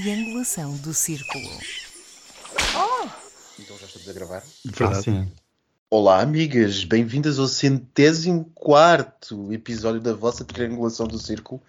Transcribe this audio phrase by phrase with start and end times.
[0.00, 1.48] triangulação do círculo.
[3.58, 4.42] Então já estamos a gravar.
[4.62, 4.98] Verdade.
[4.98, 5.32] Ah, sim.
[5.88, 11.62] Olá, amigas, bem-vindas ao centésimo quarto episódio da vossa triangulação do círculo.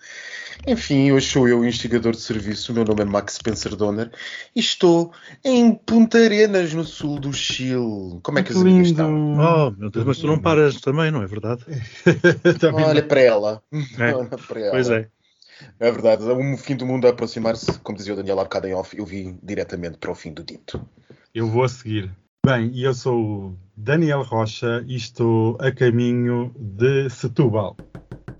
[0.65, 2.73] Enfim, hoje sou eu, o instigador de serviço.
[2.73, 4.11] O meu nome é Max Spencer Donner
[4.53, 5.13] e estou
[5.45, 8.19] em Punta Arenas, no sul do Chile.
[8.23, 9.37] Como é que as amigas estão?
[9.37, 11.63] Oh, meu Deus, mas tu não paras também, não é verdade?
[12.59, 13.63] Também Olha para ela.
[13.97, 14.13] É.
[14.13, 14.71] Olha para ela.
[14.71, 15.09] Pois é.
[15.79, 18.73] É verdade, o fim do mundo a aproximar-se, como dizia o Daniel há bocado em
[18.73, 20.87] off, eu vim diretamente para o fim do dito.
[21.33, 22.11] Eu vou a seguir.
[22.45, 27.75] Bem, eu sou Daniel Rocha e estou a caminho de Setúbal.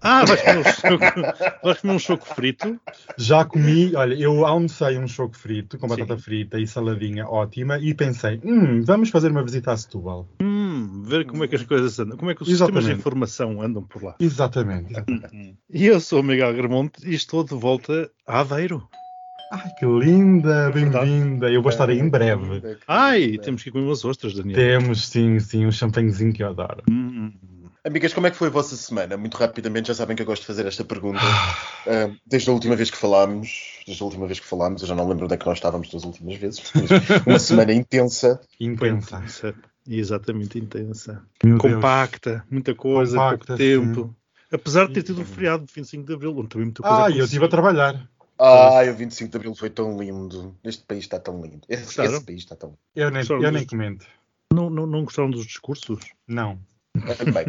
[0.02, 1.04] Ah, vais comer um choco,
[1.64, 2.80] vais comer um choco frito?
[3.18, 6.24] Já comi, olha, eu almocei um choco frito com batata Sim.
[6.24, 10.28] frita e saladinha ótima e pensei, hum, vamos fazer uma visita a Setúbal.
[10.42, 13.00] Hum, ver como é que as coisas andam, como é que os sistemas de Exatamente.
[13.00, 14.16] informação andam por lá.
[14.20, 14.92] Exatamente.
[14.92, 15.58] exatamente.
[15.70, 18.88] E eu sou o Miguel Gramonte e estou de volta a Aveiro.
[19.50, 21.50] Ai, que linda, bem-vinda.
[21.50, 22.62] Eu vou estar aí em breve.
[22.86, 24.56] Ai, temos que ir comer umas ostras, Daniel.
[24.56, 26.84] Temos, sim, sim, um champanhezinho que eu adoro.
[26.90, 27.32] Hum,
[27.88, 29.16] Amigas, como é que foi a vossa semana?
[29.16, 31.22] Muito rapidamente, já sabem que eu gosto de fazer esta pergunta.
[31.22, 34.94] Ah, desde a última vez que falámos, desde a última vez que falámos, eu já
[34.94, 36.62] não lembro onde é que nós estávamos das últimas vezes,
[37.26, 38.42] uma semana intensa.
[38.60, 39.20] Intensa.
[39.20, 39.56] intensa.
[39.88, 41.24] Exatamente intensa.
[41.42, 41.76] Meu Deus.
[41.76, 44.16] Compacta, muita coisa, Compacta, pouco tempo.
[44.52, 47.10] Apesar de ter tido um feriado de 25 de Abril, onde também muita coisa Ah,
[47.10, 48.10] eu estive a trabalhar.
[48.38, 50.54] Ah, o 25 de Abril foi tão lindo.
[50.62, 51.62] Este país está tão lindo.
[51.70, 52.80] Esse, esse país está tão lindo.
[52.94, 54.06] Eu nem, eu nem comento.
[54.54, 56.12] Não, não, não gostaram dos discursos?
[56.28, 56.60] Não.
[57.34, 57.46] Bem,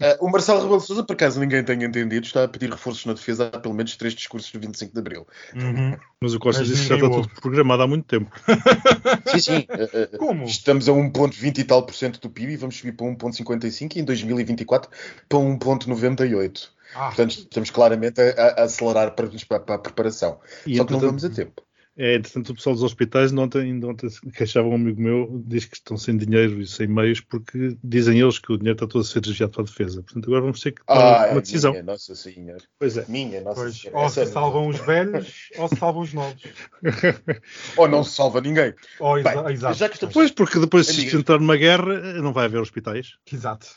[0.00, 3.04] ah, o Marcelo Rebelo de Sousa, por acaso ninguém tenha entendido, está a pedir reforços
[3.06, 5.26] na defesa há pelo menos três discursos do 25 de Abril.
[5.54, 5.96] Uhum.
[6.20, 8.30] Mas o Costa Mas disse que já está tudo programado há muito tempo.
[9.26, 9.66] Sim, sim.
[9.70, 10.44] ah, Como?
[10.44, 14.00] Estamos a 1,20 e tal por cento do PIB e vamos subir para 1,55 e
[14.00, 14.90] em 2024
[15.28, 16.68] para 1,98.
[16.94, 20.38] Ah, Portanto, estamos claramente a, a acelerar para, para- para a preparação.
[20.66, 21.62] E, Só que não vamos a tempo.
[21.98, 25.42] É, entretanto, o pessoal dos hospitais de ontem, de ontem se queixava um amigo meu,
[25.46, 28.86] diz que estão sem dinheiro e sem meios porque dizem eles que o dinheiro está
[28.86, 30.02] todo a ser desviado para a defesa.
[30.02, 31.72] Portanto, agora vamos ter que tomar Ah, uma decisão.
[31.72, 32.62] minha Nossa Senhora.
[32.78, 33.04] Pois é.
[33.08, 33.98] Minha Nossa pois, Senhora.
[33.98, 36.42] ou se salvam os velhos, ou se salvam os novos.
[37.76, 38.74] Ou não se salva ninguém.
[39.00, 39.74] Ou exa Bem, exato.
[39.78, 41.06] já que estamos- Pois, porque depois, se Amigas.
[41.06, 43.14] isto entrar numa guerra, não vai haver hospitais.
[43.32, 43.68] Exato.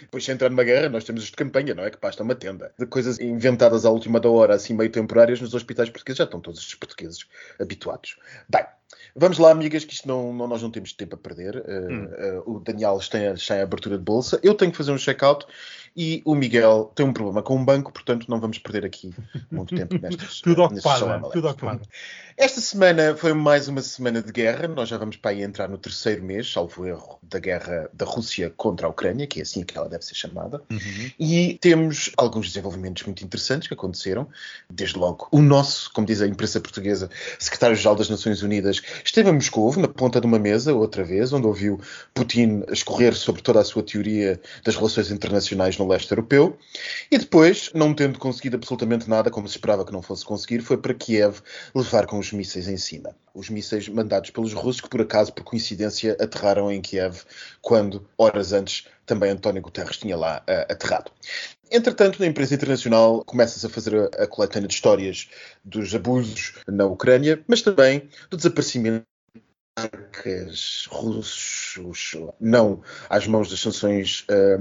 [0.00, 1.90] Depois, se entrar numa guerra, nós temos os de campanha, não é?
[1.90, 2.72] Que basta uma tenda.
[2.78, 6.18] De coisas inventadas à última da hora, assim meio temporárias, nos hospitais portugueses.
[6.18, 7.26] Já estão todos os portugueses
[7.62, 8.16] habituados.
[8.48, 8.64] Bem,
[9.16, 11.56] vamos lá, amigas, que isto não, não- nós não temos tempo a perder.
[11.56, 12.04] Uh, Hum.
[12.46, 14.38] uh, o Daniel está, está em abertura de bolsa.
[14.42, 15.46] Eu tenho que fazer um check-out.
[15.96, 19.14] E o Miguel tem um problema com o banco, portanto não vamos perder aqui
[19.50, 20.40] muito tempo nestas.
[20.40, 20.98] Tudo ocupado.
[20.98, 21.32] xalamaleiros.
[21.32, 21.82] Tudo ocupado.
[22.36, 24.66] Esta semana foi mais uma semana de guerra.
[24.66, 28.50] Nós já vamos para aí entrar no terceiro mês, salvo erro, da guerra da Rússia
[28.56, 30.62] contra a Ucrânia, que é assim que ela deve ser chamada.
[31.18, 34.26] E temos alguns desenvolvimentos muito interessantes que aconteceram.
[34.70, 39.34] Desde logo, o nosso, como diz a imprensa portuguesa, secretário-geral das Nações Unidas, esteve em
[39.34, 41.80] Moscou, na ponta de uma mesa, outra vez, onde ouviu
[42.14, 46.56] Putin escorrer sobre toda a sua teoria das relações internacionais no leste europeu.
[47.10, 50.76] E depois, não tendo conseguido absolutamente nada, como se esperava que não fosse conseguir, foi
[50.76, 51.40] para Kiev
[51.74, 53.14] levar com os mísseis em cima.
[53.34, 57.22] Os mísseis mandados pelos russos, que por acaso, por coincidência, aterraram em Kiev
[57.60, 61.10] quando, horas antes, também António Guterres tinha lá ah, aterrado.
[61.70, 65.28] Entretanto, na imprensa internacional começa-se a fazer a, a coletânea de histórias
[65.64, 69.06] dos abusos na Ucrânia, mas também do desaparecimento
[69.78, 74.60] de marcas russos, não às mãos das sanções ah,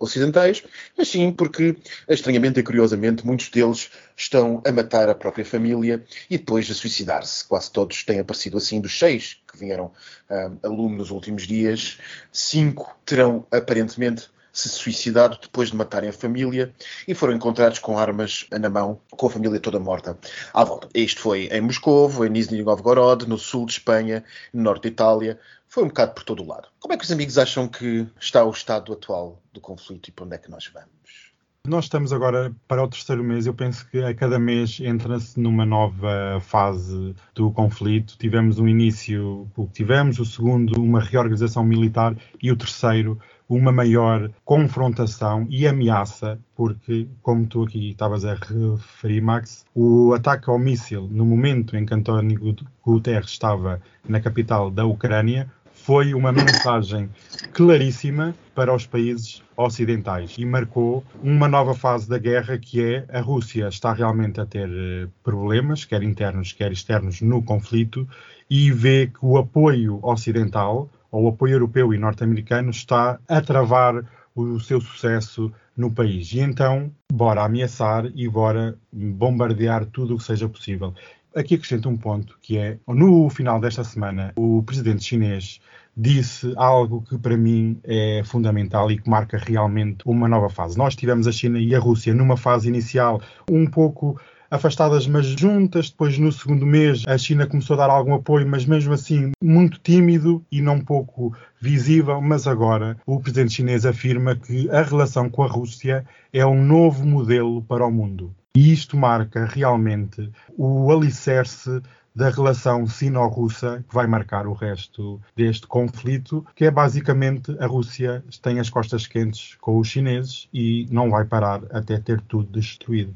[0.00, 0.62] ocidentais,
[0.96, 1.76] mas sim porque,
[2.08, 7.44] estranhamente e curiosamente, muitos deles estão a matar a própria família e depois a suicidar-se.
[7.44, 9.92] Quase todos têm aparecido assim, dos seis que vieram
[10.30, 11.98] ah, a lume nos últimos dias,
[12.32, 16.74] cinco terão aparentemente se suicidado depois de matarem a família
[17.06, 20.16] e foram encontrados com armas na mão, com a família toda morta
[20.54, 20.88] à volta.
[20.94, 24.24] Isto foi em Moscou, em Nizhny Novgorod, no sul de Espanha,
[24.54, 25.38] no norte de Itália,
[25.68, 26.68] foi um bocado por todo o lado.
[26.80, 30.24] Como é que os amigos acham que está o estado atual do conflito e para
[30.24, 31.25] onde é que nós vamos?
[31.66, 33.44] Nós estamos agora para o terceiro mês.
[33.44, 38.16] Eu penso que a cada mês entra-se numa nova fase do conflito.
[38.16, 43.18] Tivemos um início, o que tivemos, o segundo, uma reorganização militar e o terceiro,
[43.48, 50.48] uma maior confrontação e ameaça, porque, como tu aqui estavas a referir, Max, o ataque
[50.48, 55.50] ao míssil no momento em que António Guterres estava na capital da Ucrânia
[55.86, 57.08] foi uma mensagem
[57.52, 63.20] claríssima para os países ocidentais e marcou uma nova fase da guerra que é a
[63.20, 68.06] Rússia está realmente a ter eh, problemas, quer internos, quer externos, no conflito
[68.50, 74.04] e vê que o apoio ocidental, ou o apoio europeu e norte-americano, está a travar
[74.34, 76.32] o seu sucesso no país.
[76.32, 80.92] E então, bora ameaçar e bora bombardear tudo o que seja possível.
[81.36, 85.60] Aqui acrescento um ponto, que é, no final desta semana, o presidente chinês
[85.94, 90.76] disse algo que para mim é fundamental e que marca realmente uma nova fase.
[90.76, 94.18] Nós tivemos a China e a Rússia numa fase inicial um pouco
[94.50, 95.90] afastadas, mas juntas.
[95.90, 99.78] Depois, no segundo mês, a China começou a dar algum apoio, mas mesmo assim muito
[99.80, 102.20] tímido e não pouco visível.
[102.20, 107.06] Mas agora, o presidente chinês afirma que a relação com a Rússia é um novo
[107.06, 108.34] modelo para o mundo.
[108.56, 111.82] E isto marca realmente o alicerce
[112.14, 118.24] da relação sino-russa que vai marcar o resto deste conflito, que é basicamente a Rússia
[118.40, 123.14] tem as costas quentes com os chineses e não vai parar até ter tudo destruído.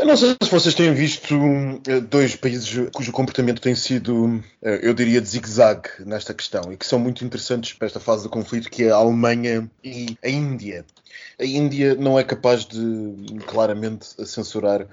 [0.00, 1.34] Eu não sei se vocês têm visto
[1.86, 6.76] eh, dois países cujo comportamento tem sido, eh, eu diria, de zigue-zague nesta questão e
[6.78, 10.28] que são muito interessantes para esta fase do conflito, que é a Alemanha e a
[10.30, 10.86] Índia.
[11.38, 13.14] A Índia não é capaz de
[13.46, 14.86] claramente censurar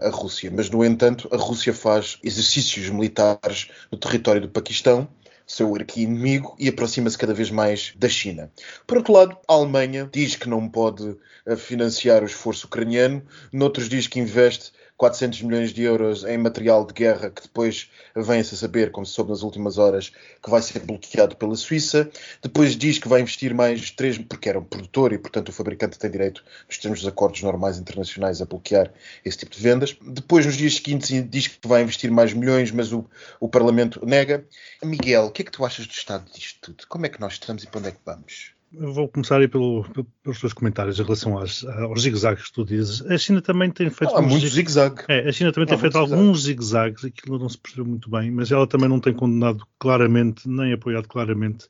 [0.00, 0.48] a Rússia.
[0.54, 5.08] Mas, no entanto, a Rússia faz exercícios militares no território do Paquistão,
[5.46, 8.50] seu arqui-inimigo, e aproxima-se cada vez mais da China.
[8.86, 11.16] Por outro lado, a Alemanha diz que não pode
[11.46, 13.22] eh, financiar o esforço ucraniano,
[13.52, 18.54] noutros diz que investe 400 milhões de euros em material de guerra que depois vem-se
[18.54, 20.10] a saber, como se soube nas últimas horas,
[20.42, 22.10] que vai ser bloqueado pela Suíça.
[22.42, 25.98] Depois diz que vai investir mais 3, porque era um produtor e, portanto, o fabricante
[25.98, 28.92] tem direito, nos termos dos acordos normais internacionais, a bloquear
[29.24, 29.96] esse tipo de vendas.
[30.00, 33.04] Depois, nos dias seguintes, diz que vai investir mais milhões, mas o,
[33.38, 34.46] o Parlamento nega.
[34.82, 36.86] Miguel, o que é que tu achas do estado disto tudo?
[36.88, 38.55] Como é que nós estamos e para onde é que vamos?
[38.72, 39.84] Vou começar aí pelo,
[40.22, 43.02] pelos teus comentários em relação às, aos zigue-zagues que tu dizes.
[43.02, 44.14] A China também tem feito.
[44.14, 45.04] há muito zigue-zague.
[45.08, 48.50] É, a China também tem feito alguns zigue-zagues, aquilo não se percebeu muito bem, mas
[48.50, 51.68] ela também não tem condenado claramente, nem apoiado claramente.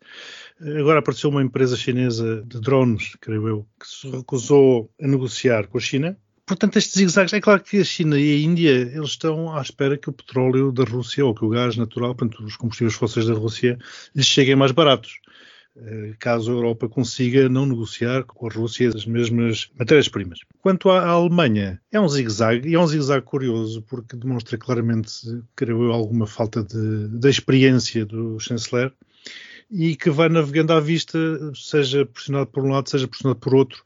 [0.61, 5.79] Agora apareceu uma empresa chinesa de drones, creio eu, que se recusou a negociar com
[5.79, 6.17] a China.
[6.47, 9.99] Portanto, estes zigue-zagues, é claro que a China e a Índia eles estão à espera
[9.99, 13.35] que o petróleo da Rússia ou que o gás natural, portanto, os combustíveis fósseis da
[13.35, 13.77] Rússia,
[14.15, 15.21] lhes cheguem mais baratos.
[15.79, 20.39] Eh, caso a Europa consiga não negociar com a Rússia as mesmas matérias-primas.
[20.63, 25.11] Quanto à Alemanha, é um zigue-zague, e é um zigue-zague curioso, porque demonstra claramente,
[25.55, 28.91] creio eu, alguma falta de, de experiência do chanceler,
[29.71, 31.19] e que vai navegando à vista,
[31.55, 33.85] seja pressionado por um lado, seja pressionado por outro,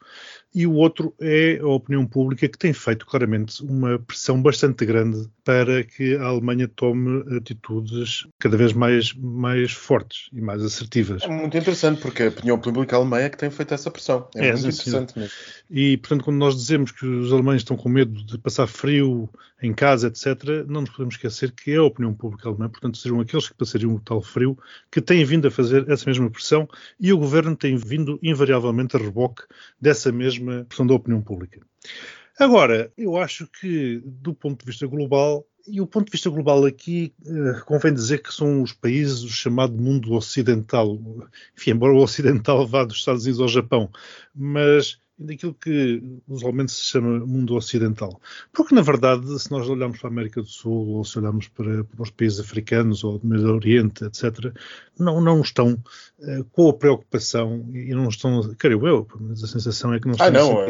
[0.55, 5.29] e o outro é a opinião pública que tem feito claramente uma pressão bastante grande
[5.45, 11.23] para que a Alemanha tome atitudes cada vez mais, mais fortes e mais assertivas.
[11.23, 14.29] É muito interessante, porque a opinião pública alemã é que tem feito essa pressão.
[14.35, 15.33] É, é muito interessante mesmo.
[15.71, 19.29] E, portanto, quando nós dizemos que os alemães estão com medo de passar frio
[19.63, 23.21] em casa, etc., não nos podemos esquecer que é a opinião pública alemã, portanto, seriam
[23.21, 24.59] aqueles que passariam o tal frio,
[24.91, 26.69] que têm vindo a fazer essa mesma pressão
[26.99, 29.43] e o governo tem vindo invariavelmente a reboque
[29.81, 31.61] dessa mesma pressão da opinião pública.
[32.39, 36.65] Agora, eu acho que, do ponto de vista global, e o ponto de vista global
[36.65, 40.99] aqui, uh, convém dizer que são os países do chamado mundo ocidental.
[41.57, 43.91] Enfim, embora o ocidental vá dos Estados Unidos ao Japão,
[44.35, 48.21] mas daquilo que usualmente se chama mundo ocidental.
[48.53, 51.85] Porque, na verdade, se nós olharmos para a América do Sul, ou se olharmos para,
[51.85, 54.53] para os países africanos, ou do Médio Oriente, etc.,
[54.99, 55.73] não, não estão
[56.19, 60.13] uh, com a preocupação, e não estão, creio eu, mas a sensação é que não
[60.13, 60.27] estão...
[60.27, 60.67] Ah, não, é,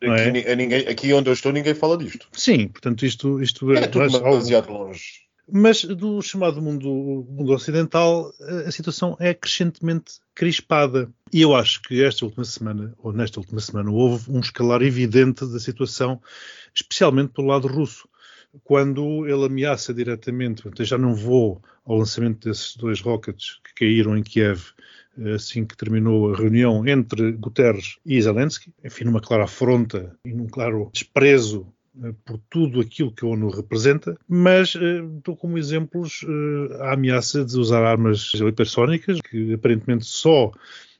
[0.00, 0.28] é, não é?
[0.28, 2.28] Aqui, ninguém, aqui onde eu estou ninguém fala disto.
[2.32, 3.42] Sim, portanto isto...
[3.42, 5.24] isto é, é tudo demasiado longe.
[5.50, 8.32] Mas do chamado mundo, mundo ocidental,
[8.66, 11.10] a situação é crescentemente crispada.
[11.32, 15.46] E eu acho que esta última semana, ou nesta última semana, houve um escalar evidente
[15.46, 16.20] da situação,
[16.74, 18.08] especialmente pelo lado russo.
[18.62, 24.16] Quando ele ameaça diretamente, eu já não vou ao lançamento desses dois rockets que caíram
[24.16, 24.72] em Kiev
[25.34, 30.46] assim que terminou a reunião entre Guterres e Zelensky, enfim, numa clara afronta e num
[30.46, 31.83] claro desprezo eh,
[32.24, 37.44] por tudo aquilo que a ONU representa, mas uh, dou como exemplos uh, a ameaça
[37.44, 40.50] de usar armas hipersónicas, que aparentemente só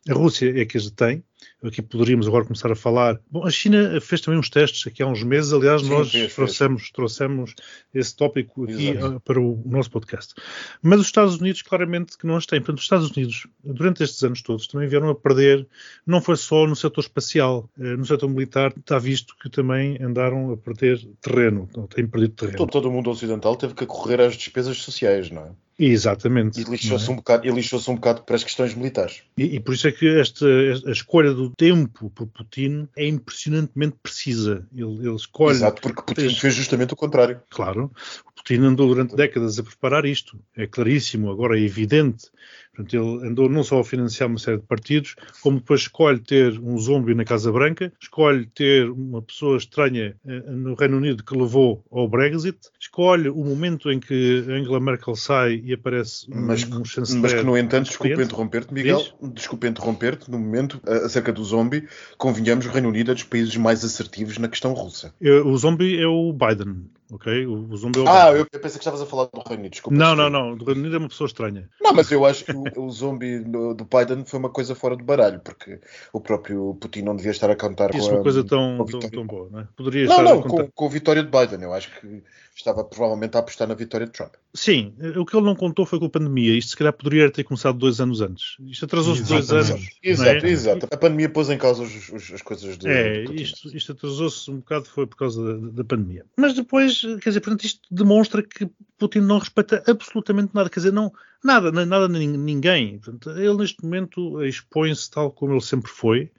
[0.09, 1.25] a Rússia é que as tem,
[1.67, 3.21] aqui poderíamos agora começar a falar.
[3.31, 6.35] Bom, a China fez também uns testes aqui há uns meses, aliás, Sim, nós fez,
[6.35, 6.93] trouxemos, fez.
[6.93, 7.55] trouxemos
[7.93, 10.35] esse tópico aqui uh, para o nosso podcast.
[10.83, 12.61] Mas os Estados Unidos, claramente, que não as têm.
[12.61, 15.67] Portanto, os Estados Unidos, durante estes anos todos, também vieram a perder,
[16.07, 20.53] não foi só no setor espacial, uh, no setor militar, está visto que também andaram
[20.53, 22.59] a perder terreno, têm perdido terreno.
[22.59, 25.64] Todo, todo o mundo ocidental teve que correr às despesas sociais, não é?
[25.79, 26.61] Exatamente.
[26.61, 27.13] E lixou-se é?
[27.13, 29.23] um, bocado, lixou um bocado para as questões militares.
[29.37, 30.47] E, e, por isso é que esta,
[30.87, 34.67] a escolha do tempo por Putin é impressionantemente precisa.
[34.75, 35.57] Ele, ele escolhe.
[35.57, 37.41] Exato, porque Putin fez, fez justamente o contrário.
[37.51, 37.91] Claro.
[38.27, 40.39] O Putin andou durante décadas a preparar isto.
[40.57, 42.27] É claríssimo, agora é evidente.
[42.75, 46.59] Portanto, ele andou não só a financiar uma série de partidos, como depois escolhe ter
[46.59, 51.37] um zombie na Casa Branca, escolhe ter uma pessoa estranha eh, no Reino Unido que
[51.37, 56.85] levou ao Brexit, escolhe o momento em que Angela Merkel sai e aparece mas, um,
[56.85, 57.23] chanceler.
[57.23, 59.03] Mas que, no entanto, desculpe interromper-te, Miguel,
[59.33, 61.87] desculpe interromper-te, no momento, acerca do zombie,
[62.19, 65.15] convenhamos, o Reino Unido é dos países mais assertivos na questão russa.
[65.45, 67.47] O zombie é o Biden ok?
[67.47, 69.61] O, o zumbi é o Ah, eu, eu, pensei que estavas a falar do Reino
[69.61, 69.97] Unido, desculpa.
[69.97, 70.57] Não, não, não.
[70.57, 71.69] Do Reino Unido é uma pessoa estranha.
[71.81, 74.97] Não, mas eu acho que o, o zumbi do, do, Biden foi uma coisa fora
[74.97, 75.81] do baralho, porque
[76.13, 79.27] o próprio Putin não devia estar a contar Isso com uma coisa tão, tão, tão,
[79.27, 79.69] boa, não é?
[79.77, 81.63] Poderia não, não, com, com a vitória de Biden.
[81.63, 82.23] Eu acho que
[82.55, 84.35] estava provavelmente a apostar na vitória de Trump.
[84.55, 86.57] Sim, o que ele não contou foi com a pandemia.
[86.57, 88.57] Isto se calhar poderia ter começado dois anos antes.
[88.67, 89.89] Isto atrasou-se dois anos.
[90.03, 90.49] Exato, é?
[90.49, 90.87] exato.
[90.91, 92.89] A pandemia pôs em causa os, os, as coisas do.
[92.89, 96.25] É, do isto, isto atrasou-se um bocado foi por causa da, da, pandemia.
[96.37, 100.71] Mas depois, quer dizer, portanto, isto demonstra que Putin não respeita absolutamente nada.
[100.71, 102.99] Quer dizer, não, nada, nada, ninguém.
[102.99, 106.31] Portanto, ele neste momento expõe-se tal como ele sempre foi,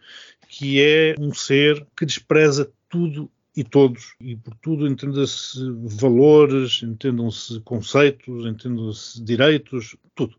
[0.47, 5.59] que é um ser que despreza tudo e todos, e por tudo entenda-se
[5.99, 10.35] valores, entendam-se conceitos, entendam-se direitos, tudo.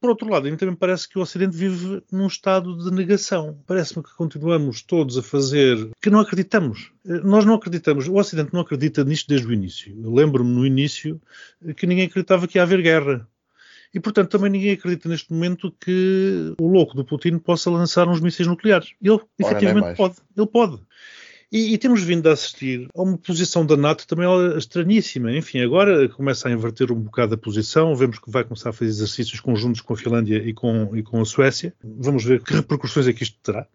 [0.00, 3.58] Por outro lado, a mim também parece que o Ocidente vive num estado de negação.
[3.66, 6.92] Parece-me que continuamos todos a fazer que não acreditamos.
[7.04, 9.92] Nós não acreditamos, o Ocidente não acredita nisto desde o início.
[10.00, 11.20] Lembro-me no início
[11.76, 13.28] que ninguém acreditava que ia haver guerra.
[13.92, 18.20] E, portanto, também ninguém acredita neste momento que o louco do Putin possa lançar uns
[18.20, 18.92] mísseis nucleares.
[19.02, 20.16] Ele, Ora, efetivamente, pode.
[20.36, 20.80] Ele pode.
[21.50, 24.26] E, e, temos vindo a assistir a uma posição da NATO também
[24.58, 25.32] estranhíssima.
[25.32, 28.90] Enfim, agora começa a inverter um bocado a posição, vemos que vai começar a fazer
[28.90, 31.74] exercícios conjuntos com a Finlândia e com, e com a Suécia.
[31.82, 33.66] Vamos ver que repercussões é que isto terá.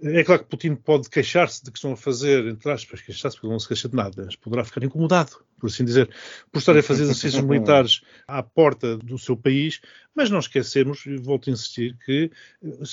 [0.00, 3.52] É claro que Putin pode queixar-se de que estão a fazer, entre aspas, queixar-se porque
[3.52, 6.08] não se queixa de nada, mas poderá ficar incomodado, por assim dizer,
[6.52, 9.80] por estar a fazer exercícios militares à porta do seu país,
[10.14, 12.30] mas não esquecemos, e volto a insistir, que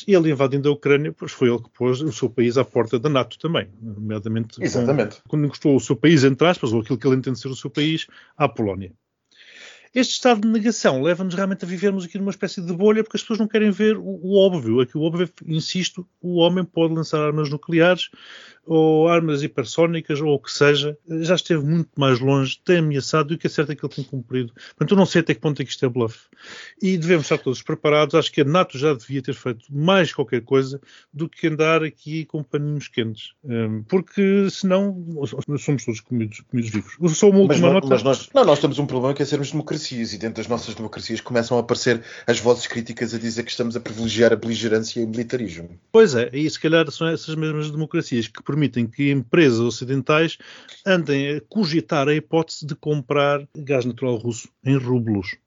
[0.08, 3.10] ele invadindo a Ucrânia, pois foi ele que pôs o seu país à porta da
[3.10, 5.18] NATO também, nomeadamente Exatamente.
[5.18, 7.56] Com, quando encostou o seu país, entre aspas, ou aquilo que ele entende ser o
[7.56, 8.92] seu país, à Polónia.
[9.96, 13.22] Este estado de negação leva-nos realmente a vivermos aqui numa espécie de bolha porque as
[13.22, 14.82] pessoas não querem ver o, o óbvio.
[14.82, 18.10] Aqui o óbvio, insisto, o homem pode lançar armas nucleares
[18.66, 20.98] ou armas hipersónicas ou o que seja.
[21.22, 23.94] Já esteve muito mais longe, tem ameaçado e o que é certo é que ele
[23.94, 24.52] tem cumprido.
[24.54, 26.20] Portanto, eu não sei até que ponto é que isto é bluff.
[26.82, 28.16] E devemos estar todos preparados.
[28.16, 30.82] Acho que a NATO já devia ter feito mais qualquer coisa
[31.14, 33.34] do que andar aqui com paninhos quentes.
[33.46, 35.06] Um, porque senão
[35.58, 37.18] somos todos comidos, comidos vivos.
[37.18, 37.88] Só uma última mas, nota.
[37.88, 40.48] Mas nós, não, nós temos um problema que é sermos democracia democracias e dentro das
[40.48, 44.36] nossas democracias começam a aparecer as vozes críticas a dizer que estamos a privilegiar a
[44.36, 45.70] beligerância e o militarismo.
[45.92, 50.38] Pois é, e se calhar são essas mesmas democracias que permitem que empresas ocidentais
[50.86, 55.38] andem a cogitar a hipótese de comprar gás natural russo em rublos.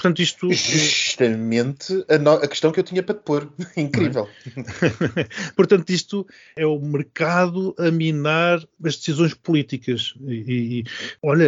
[0.00, 0.50] Portanto, isto.
[0.50, 2.30] Justamente a, no...
[2.32, 3.52] a, questão que eu tinha para te pôr.
[3.76, 4.26] Incrível.
[4.46, 5.26] É?
[5.54, 6.26] Portanto, isto
[6.56, 10.14] é o mercado a minar as decisões políticas.
[10.26, 10.84] E, e
[11.22, 11.46] olha,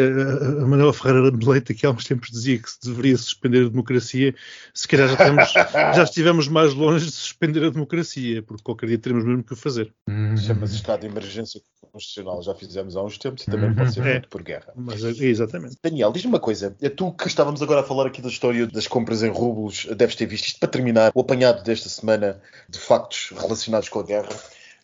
[0.62, 3.68] a Manuela Ferreira de Leite, que há uns tempos dizia que se deveria suspender a
[3.71, 4.35] democracia,
[4.75, 5.52] se calhar já, estamos,
[5.97, 9.90] já estivemos mais longe de suspender a democracia, porque qualquer dia teremos mesmo que fazer.
[10.06, 10.37] Uhum.
[10.37, 11.59] Chama-se estado de emergência
[11.90, 14.28] constitucional, já fizemos há uns tempos e também pode ser feito é.
[14.28, 14.73] por guerra.
[14.76, 15.76] Mas, exatamente.
[15.82, 16.76] Daniel, diz-me uma coisa.
[16.82, 20.17] É tu que estávamos agora a falar aqui das história das compras em rublos, deves
[20.17, 24.31] ter visto isto para terminar, o apanhado desta semana de factos relacionados com a guerra.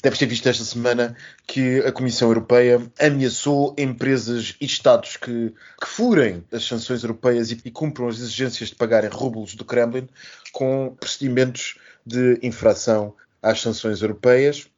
[0.01, 5.89] Deves ter visto esta semana que a Comissão Europeia ameaçou empresas e Estados que, que
[5.89, 10.09] furem as sanções europeias e, e cumpram as exigências de pagarem rublos do Kremlin
[10.53, 13.13] com procedimentos de infração
[13.43, 14.69] às sanções europeias.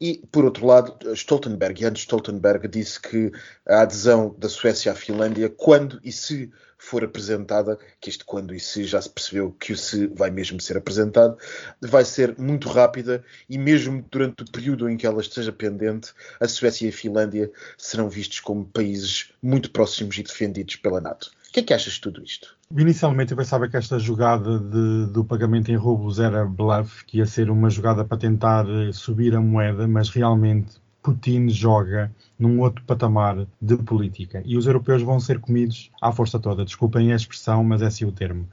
[0.00, 3.30] E, por outro lado, Stoltenberg, Jens Stoltenberg, disse que
[3.68, 8.58] a adesão da Suécia à Finlândia, quando e se for apresentada, que este quando e
[8.58, 11.36] se já se percebeu que o se vai mesmo ser apresentado,
[11.82, 16.48] vai ser muito rápida e mesmo durante o período em que ela esteja pendente, a
[16.48, 21.30] Suécia e a Finlândia serão vistos como países muito próximos e defendidos pela NATO.
[21.50, 22.56] O que é que achas de tudo isto?
[22.70, 27.26] Inicialmente eu pensava que esta jogada de, do pagamento em rublos era bluff, que ia
[27.26, 32.84] ser uma jogada para tentar eh, subir a moeda, mas realmente Putin joga num outro
[32.84, 36.64] patamar de política e os europeus vão ser comidos à força toda.
[36.64, 38.48] Desculpem a expressão, mas é assim o termo.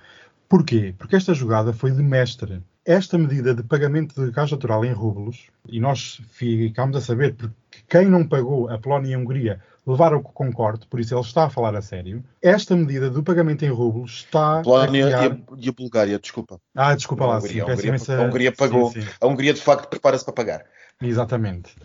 [0.49, 0.95] Porquê?
[0.97, 2.63] Porque esta jogada foi de mestre.
[2.87, 7.53] Esta medida de pagamento de gás natural em rublos, e nós ficámos a saber porque
[7.89, 11.43] quem não pagou, a Polónia e a Hungria, levaram com concorde, por isso ele está
[11.43, 12.23] a falar a sério.
[12.41, 14.61] Esta medida do pagamento em rublos está.
[14.61, 15.23] Polónia a criar...
[15.23, 16.61] e, a, e, a, Bulgária, desculpa.
[16.73, 18.89] Ah, desculpa lá, Hungria, sim, a, Hungria, a Hungria pagou.
[18.93, 19.07] Sim, sim.
[19.19, 20.65] A Hungria, de facto, prepara-se para pagar.
[21.01, 21.75] Exatamente.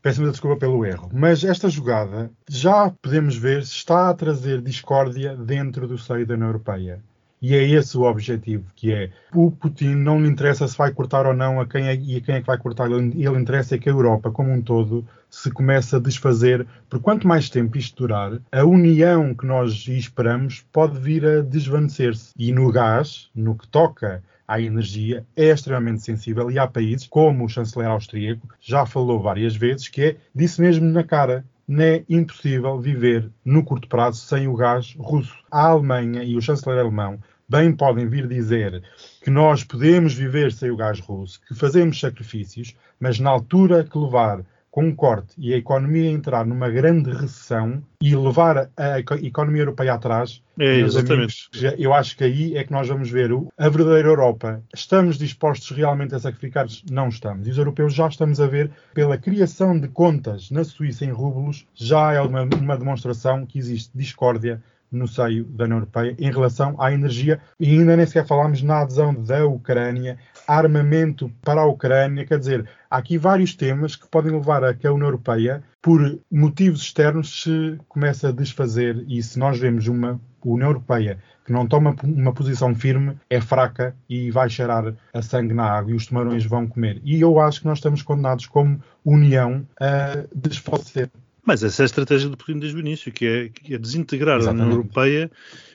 [0.00, 1.10] Peço-me desculpa pelo erro.
[1.12, 6.32] Mas esta jogada já podemos ver se está a trazer discórdia dentro do seio da
[6.32, 7.02] União Europeia.
[7.40, 11.26] E é esse o objetivo, que é o Putin não lhe interessa se vai cortar
[11.26, 12.90] ou não a quem é, e a quem é que vai cortar.
[12.90, 16.66] Ele, interessa é que a Europa, como um todo, se comece a desfazer.
[16.88, 22.32] Por quanto mais tempo isto durar, a união que nós esperamos pode vir a desvanecer-se.
[22.36, 27.44] E no gás, no que toca à energia é extremamente sensível e há países, como
[27.44, 32.80] o chanceler austríaco, já falou várias vezes, que é, disse mesmo na cara, é impossível
[32.80, 35.36] viver no curto prazo sem o gás russo.
[35.50, 38.82] A Alemanha e o chanceler alemão bem podem vir dizer
[39.22, 43.98] que nós podemos viver sem o gás russo, que fazemos sacrifícios, mas na altura que
[43.98, 44.44] levar
[44.78, 49.94] com um corte e a economia entrar numa grande recessão e levar a economia europeia
[49.94, 51.48] atrás, é, exatamente.
[51.52, 54.62] Amigos, eu acho que aí é que nós vamos ver a verdadeira Europa.
[54.72, 56.68] Estamos dispostos realmente a sacrificar?
[56.88, 57.48] Não estamos.
[57.48, 61.66] E os europeus já estamos a ver, pela criação de contas na Suíça em rublos,
[61.74, 66.80] já é uma, uma demonstração que existe discórdia no seio da União Europeia em relação
[66.80, 72.24] à energia e ainda nem sequer falámos na adesão da Ucrânia, armamento para a Ucrânia,
[72.24, 76.18] quer dizer, há aqui vários temas que podem levar a que a União Europeia, por
[76.30, 81.66] motivos externos, se comece a desfazer e se nós vemos uma União Europeia que não
[81.66, 86.06] toma uma posição firme, é fraca e vai cheirar a sangue na água e os
[86.06, 87.00] tubarões vão comer.
[87.02, 91.10] E eu acho que nós estamos condenados como União a desfalecer.
[91.48, 94.36] Mas essa é a estratégia do Putin desde o início, que é, que é desintegrar
[94.36, 94.60] Exatamente.
[94.60, 95.30] a União Europeia,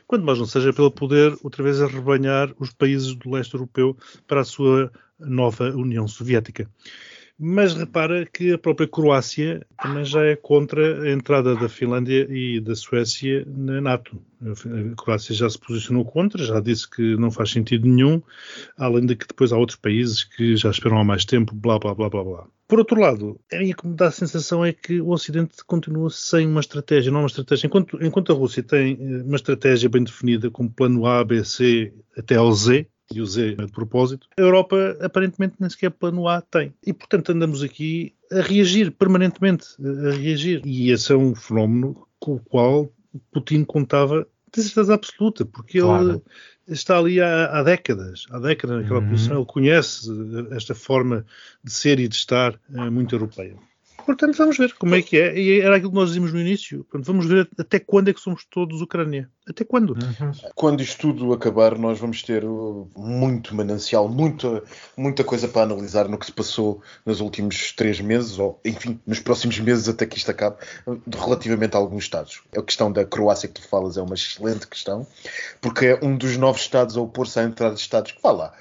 [0.06, 4.42] quando mais não seja pelo poder outra vez arrebanhar os países do leste europeu para
[4.42, 6.70] a sua nova União Soviética.
[7.40, 12.60] Mas repara que a própria Croácia também já é contra a entrada da Finlândia e
[12.60, 14.22] da Suécia na NATO.
[14.44, 18.22] A Croácia já se posicionou contra, já disse que não faz sentido nenhum,
[18.78, 21.96] além de que depois há outros países que já esperam há mais tempo, blá blá
[21.96, 22.48] blá blá blá.
[22.74, 26.10] Por outro lado, a minha que me dá a sensação é que o Ocidente continua
[26.10, 27.68] sem uma estratégia, não uma estratégia.
[27.68, 31.94] Enquanto, enquanto a Rússia tem eh, uma estratégia bem definida, como plano A, B, C
[32.18, 36.42] até ao Z, e o Z de propósito, a Europa aparentemente nem sequer plano A
[36.42, 36.74] tem.
[36.84, 40.64] E portanto andamos aqui a reagir permanentemente, a reagir.
[40.66, 42.92] E esse é um fenómeno com o qual
[43.32, 46.10] Putin contava de certeza absoluta, porque claro.
[46.10, 46.22] ele
[46.68, 49.10] está ali há, há, décadas, há décadas naquela uhum.
[49.10, 50.10] posição, ele conhece
[50.52, 51.26] esta forma
[51.64, 53.56] de ser e de estar eh, muito europeia.
[54.06, 55.38] Portanto, vamos ver como é que é.
[55.38, 56.84] E era aquilo que nós dizíamos no início.
[56.86, 59.30] Portanto, vamos ver até quando é que somos todos Ucrânia.
[59.48, 59.92] Até quando?
[59.92, 60.32] Uhum.
[60.56, 64.64] Quando isto tudo acabar, nós vamos ter uh, muito manancial, muita,
[64.96, 69.20] muita coisa para analisar no que se passou nos últimos três meses, ou enfim, nos
[69.20, 70.58] próximos meses até que isto acabe,
[71.14, 72.42] relativamente a alguns Estados.
[72.58, 75.06] A questão da Croácia que tu falas é uma excelente questão,
[75.62, 78.54] porque é um dos novos Estados a opor-se à entrada de Estados que, vá lá,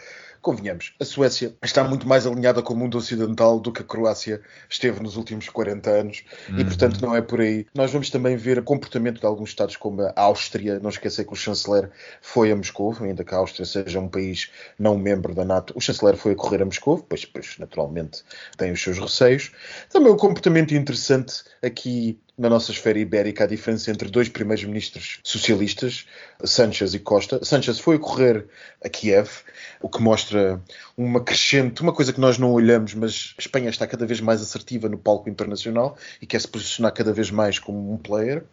[0.43, 4.43] convenhamos, a Suécia está muito mais alinhada com o mundo ocidental do que a Croácia
[4.69, 6.59] esteve nos últimos 40 anos uhum.
[6.59, 7.65] e, portanto, não é por aí.
[7.73, 10.81] Nós vamos também ver o comportamento de alguns Estados como a Áustria.
[10.81, 14.51] Não esquecer que o chanceler foi a Moscou, ainda que a Áustria seja um país
[14.79, 15.73] não membro da NATO.
[15.77, 18.23] O chanceler foi a correr a Moscou, pois, pois naturalmente
[18.57, 19.53] tem os seus receios.
[19.91, 25.21] Também o comportamento interessante aqui na nossa esfera ibérica a diferença entre dois primeiros ministros
[25.23, 26.07] socialistas,
[26.43, 27.45] Sanchez e Costa.
[27.45, 28.47] Sanchez foi correr
[28.83, 29.29] a Kiev,
[29.81, 30.61] o que mostra
[30.97, 34.41] uma crescente, uma coisa que nós não olhamos, mas a Espanha está cada vez mais
[34.41, 38.45] assertiva no palco internacional e quer se posicionar cada vez mais como um player.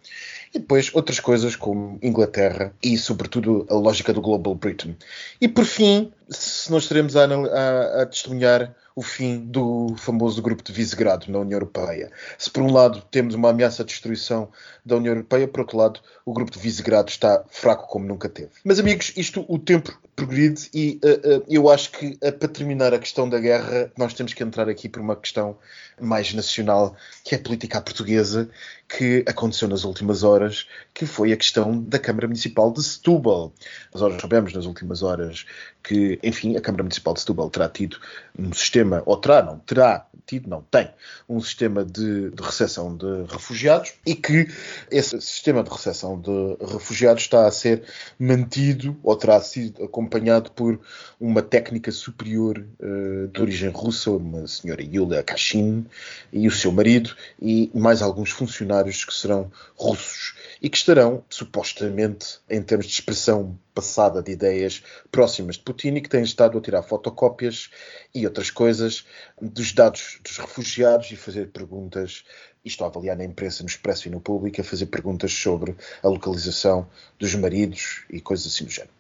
[0.54, 4.96] E depois outras coisas como Inglaterra e, sobretudo, a lógica do Global Britain.
[5.40, 10.64] E por fim, se nós estaremos a, a, a testemunhar o fim do famoso grupo
[10.64, 12.12] de Visegrado na União Europeia.
[12.38, 14.50] Se por um lado temos uma ameaça de destruição
[14.86, 18.50] da União Europeia, por outro lado o grupo de Visegrado está fraco como nunca teve.
[18.64, 22.94] Mas amigos, isto o tempo progride e uh, uh, eu acho que uh, para terminar
[22.94, 25.58] a questão da guerra nós temos que entrar aqui por uma questão
[26.02, 28.50] mais nacional, que é a política portuguesa,
[28.88, 33.54] que aconteceu nas últimas horas, que foi a questão da Câmara Municipal de Setúbal.
[33.94, 35.46] Nós sabemos nas últimas horas
[35.84, 37.98] que, enfim, a Câmara Municipal de Setúbal terá tido
[38.38, 40.90] um sistema, ou terá, não, terá tido, não, tem,
[41.28, 44.48] um sistema de, de recepção de refugiados e que
[44.92, 47.84] esse sistema de recepção de refugiados está a ser
[48.20, 50.80] mantido ou terá sido acompanhado por
[51.20, 55.86] uma técnica superior uh, de origem russa, uma senhora Yulia Kashin
[56.34, 62.40] e o seu marido e mais alguns funcionários que serão russos e que estarão, supostamente,
[62.50, 66.62] em termos de expressão passada de ideias próximas de Putin e que têm estado a
[66.62, 67.70] tirar fotocópias
[68.14, 69.06] e outras coisas
[69.40, 72.26] dos dados dos refugiados e fazer perguntas,
[72.66, 76.08] isto a avaliar na imprensa, no Expresso e no Público, a fazer perguntas sobre a
[76.10, 78.99] localização dos maridos e coisas assim do género.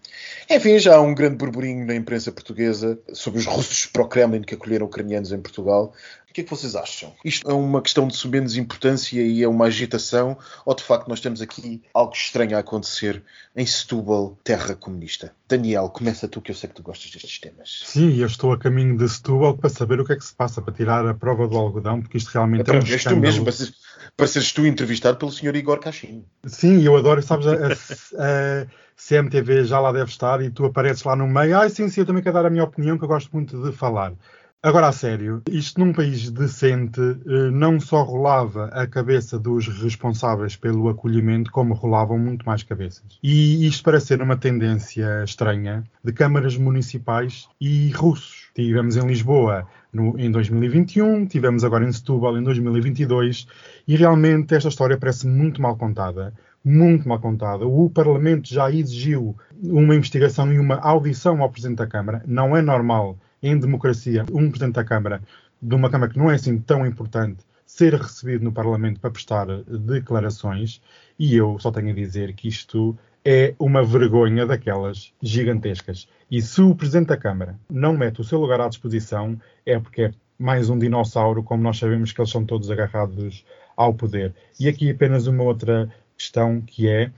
[0.49, 4.41] Enfim, já há um grande burburinho na imprensa portuguesa sobre os russos para o Kremlin
[4.41, 5.93] que acolheram ucranianos em Portugal.
[6.29, 7.13] O que é que vocês acham?
[7.25, 10.37] Isto é uma questão de menos importância e é uma agitação?
[10.63, 13.23] Ou de facto nós temos aqui algo estranho a acontecer
[13.55, 15.33] em Setúbal, terra comunista?
[15.47, 17.81] Daniel, começa tu que eu sei que tu gostas destes temas.
[17.83, 20.61] Sim, eu estou a caminho de Setúbal para saber o que é que se passa,
[20.61, 23.21] para tirar a prova do algodão, porque isto realmente é, é um escândalo.
[23.21, 23.73] mesmo, ser,
[24.15, 25.55] para seres tu entrevistado pelo Sr.
[25.55, 26.25] Igor Cachin.
[26.45, 31.03] Sim, eu adoro, sabes, a, a, a CMTV já lá deve estar e tu apareces
[31.03, 31.59] lá no meio.
[31.59, 33.71] Ah, sim, sim, eu também quero dar a minha opinião, que eu gosto muito de
[33.71, 34.13] falar.
[34.61, 40.57] Agora, a sério, isto num país decente eh, não só rolava a cabeça dos responsáveis
[40.57, 43.17] pelo acolhimento, como rolavam muito mais cabeças.
[43.23, 48.38] E isto parece ser uma tendência estranha de câmaras municipais e russos.
[48.53, 53.47] Tivemos em Lisboa no, em 2021, tivemos agora em Setúbal em 2022,
[53.87, 56.33] e realmente esta história parece muito mal contada
[56.63, 57.65] muito mal contada.
[57.65, 62.23] O Parlamento já exigiu uma investigação e uma audição ao Presidente da Câmara.
[62.27, 65.21] Não é normal, em democracia, um Presidente da Câmara,
[65.61, 69.47] de uma Câmara que não é assim tão importante, ser recebido no Parlamento para prestar
[69.63, 70.81] declarações.
[71.17, 72.97] E eu só tenho a dizer que isto
[73.31, 76.07] é uma vergonha daquelas gigantescas.
[76.31, 80.01] E se o Presidente da Câmara não mete o seu lugar à disposição, é porque
[80.01, 83.45] é mais um dinossauro, como nós sabemos que eles são todos agarrados
[83.77, 84.33] ao poder.
[84.59, 87.11] E aqui apenas uma outra questão que é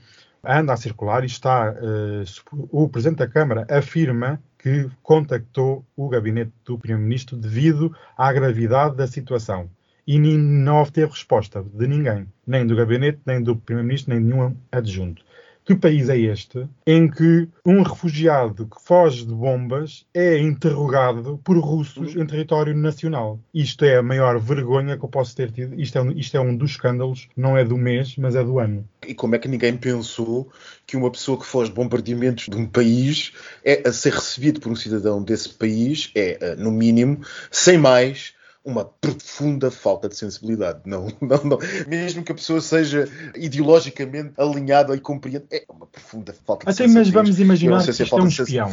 [0.44, 6.52] anda a circular e está uh, o Presidente da Câmara afirma que contactou o gabinete
[6.62, 9.70] do Primeiro-Ministro devido à gravidade da situação
[10.06, 14.54] e não obteve resposta de ninguém, nem do gabinete, nem do Primeiro-Ministro, nem de nenhum
[14.70, 15.24] adjunto.
[15.64, 21.56] Que país é este em que um refugiado que foge de bombas é interrogado por
[21.56, 23.38] russos em território nacional?
[23.54, 25.80] Isto é a maior vergonha que eu posso ter tido.
[25.80, 28.58] Isto é, um, isto é um dos escândalos, não é do mês, mas é do
[28.58, 28.88] ano.
[29.06, 30.50] E como é que ninguém pensou
[30.84, 33.32] que uma pessoa que foge de bombardeamentos de um país
[33.64, 37.20] é a ser recebido por um cidadão desse país é, eh, no mínimo,
[37.52, 40.80] sem mais, uma profunda falta de sensibilidade.
[40.84, 41.58] Não, não, não.
[41.86, 46.84] Mesmo que a pessoa seja ideologicamente alinhada e compreenda, é uma profunda falta de Até
[46.84, 47.14] sensibilidade.
[47.14, 48.72] Mas vamos imaginar que isto é um espião.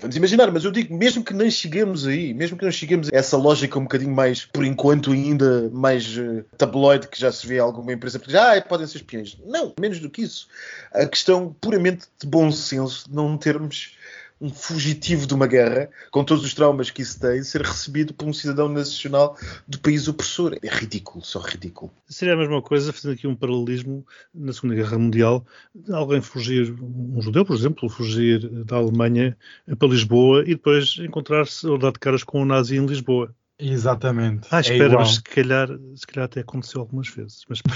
[0.00, 3.16] Vamos imaginar, mas eu digo, mesmo que não cheguemos aí, mesmo que não cheguemos a
[3.16, 7.58] essa lógica um bocadinho mais, por enquanto ainda, mais uh, tabloide, que já se vê
[7.58, 9.36] alguma empresa que diz, ah, podem ser espiões.
[9.46, 10.48] Não, menos do que isso.
[10.92, 13.96] A questão puramente de bom senso, de não termos
[14.44, 18.28] um fugitivo de uma guerra, com todos os traumas que isso tem, ser recebido por
[18.28, 20.58] um cidadão nacional do país opressor.
[20.62, 21.90] É ridículo, só ridículo.
[22.06, 25.46] Seria a mesma coisa, fazendo aqui um paralelismo, na Segunda Guerra Mundial,
[25.90, 29.34] alguém fugir, um judeu, por exemplo, fugir da Alemanha
[29.78, 33.34] para Lisboa e depois encontrar-se ou dar de caras com o nazi em Lisboa.
[33.58, 34.46] Exatamente.
[34.50, 37.46] Ah, espera, é mas se calhar, se calhar até aconteceu algumas vezes.
[37.48, 37.62] Mas...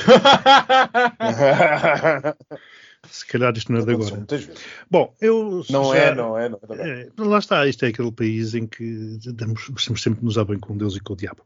[3.11, 4.27] Se calhar isto não é de agora.
[4.91, 5.65] Bom, eu.
[5.71, 7.09] Não já, é, não é, não é, é.
[7.17, 10.59] Lá está, isto é aquele país em que damos, gostamos sempre de nos dar bem
[10.59, 11.45] com Deus e com o diabo.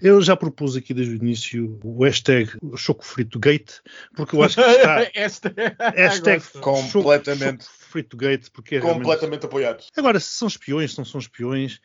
[0.00, 3.72] Eu já propus aqui desde o início o hashtag Choco Frito Gate,
[4.14, 5.50] porque eu acho que está.
[5.96, 7.64] hashtag completamente.
[7.64, 9.46] Choco, Frito Gate, porque é completamente realmente...
[9.46, 9.84] apoiado.
[9.96, 11.80] Agora, se são espiões, se não são espiões,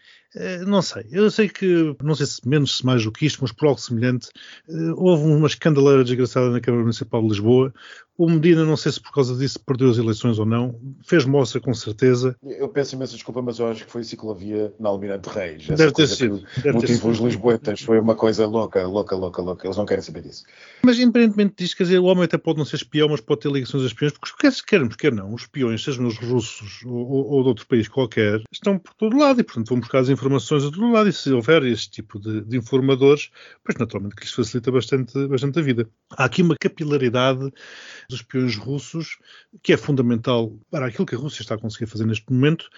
[0.68, 1.06] não sei.
[1.12, 3.80] Eu sei que, não sei se menos, se mais do que isto, mas por algo
[3.80, 4.30] semelhante,
[4.68, 7.74] eh, houve uma escandaleira desgraçada na Câmara Municipal de Lisboa.
[8.18, 11.60] O Medina, não sei se por causa disso perdeu as eleições ou não, fez mostra
[11.60, 12.34] com certeza.
[12.42, 15.64] Eu peço imensa desculpa, mas eu acho que foi ciclovia na Almirante Reis.
[15.64, 16.42] Essa deve ter sido.
[16.56, 19.68] Deve motivo os lisboetas, foi uma coisa louca, louca, louca, louca.
[19.68, 20.46] Eles não querem saber disso.
[20.82, 23.52] Mas independentemente disso, quer dizer, o homem até pode não ser espião, mas pode ter
[23.52, 27.42] ligações a espiões, porque quer queremos, quer não, os espiões, sejam os russos ou, ou
[27.44, 30.72] de outro país qualquer, estão por todo lado e, portanto, vão buscar as informações a
[30.72, 33.30] todo lado e se houver este tipo de, de, informadores,
[33.64, 35.90] pois naturalmente que lhes facilita bastante, bastante a vida.
[36.12, 37.52] Há aqui uma capilaridade
[38.10, 39.18] dos espiões russos
[39.62, 42.70] que é fundamental para aquilo que a Rússia está a conseguir fazer neste momento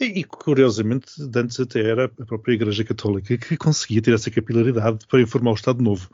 [0.00, 5.20] e, curiosamente, antes até era a própria Igreja Católica que conseguia ter essa capilaridade para
[5.20, 6.08] informar o Estado Novo.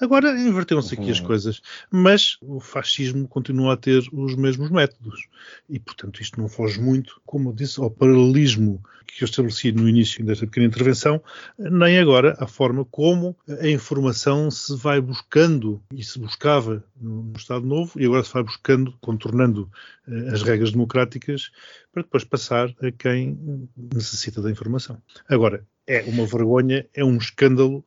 [0.00, 1.26] Agora inverteram-se aqui as uhum.
[1.26, 5.28] coisas, mas o fascismo continua a ter os mesmos métodos.
[5.68, 9.88] E, portanto, isto não foge muito, como eu disse, ao paralelismo que eu estabeleci no
[9.88, 11.22] início desta pequena intervenção,
[11.58, 17.64] nem agora a forma como a informação se vai buscando e se buscava no Estado
[17.66, 19.70] Novo e agora se vai buscando, contornando
[20.06, 21.50] eh, as regras democráticas
[21.92, 25.00] para depois passar a quem necessita da informação.
[25.28, 27.84] Agora, é uma vergonha, é um escândalo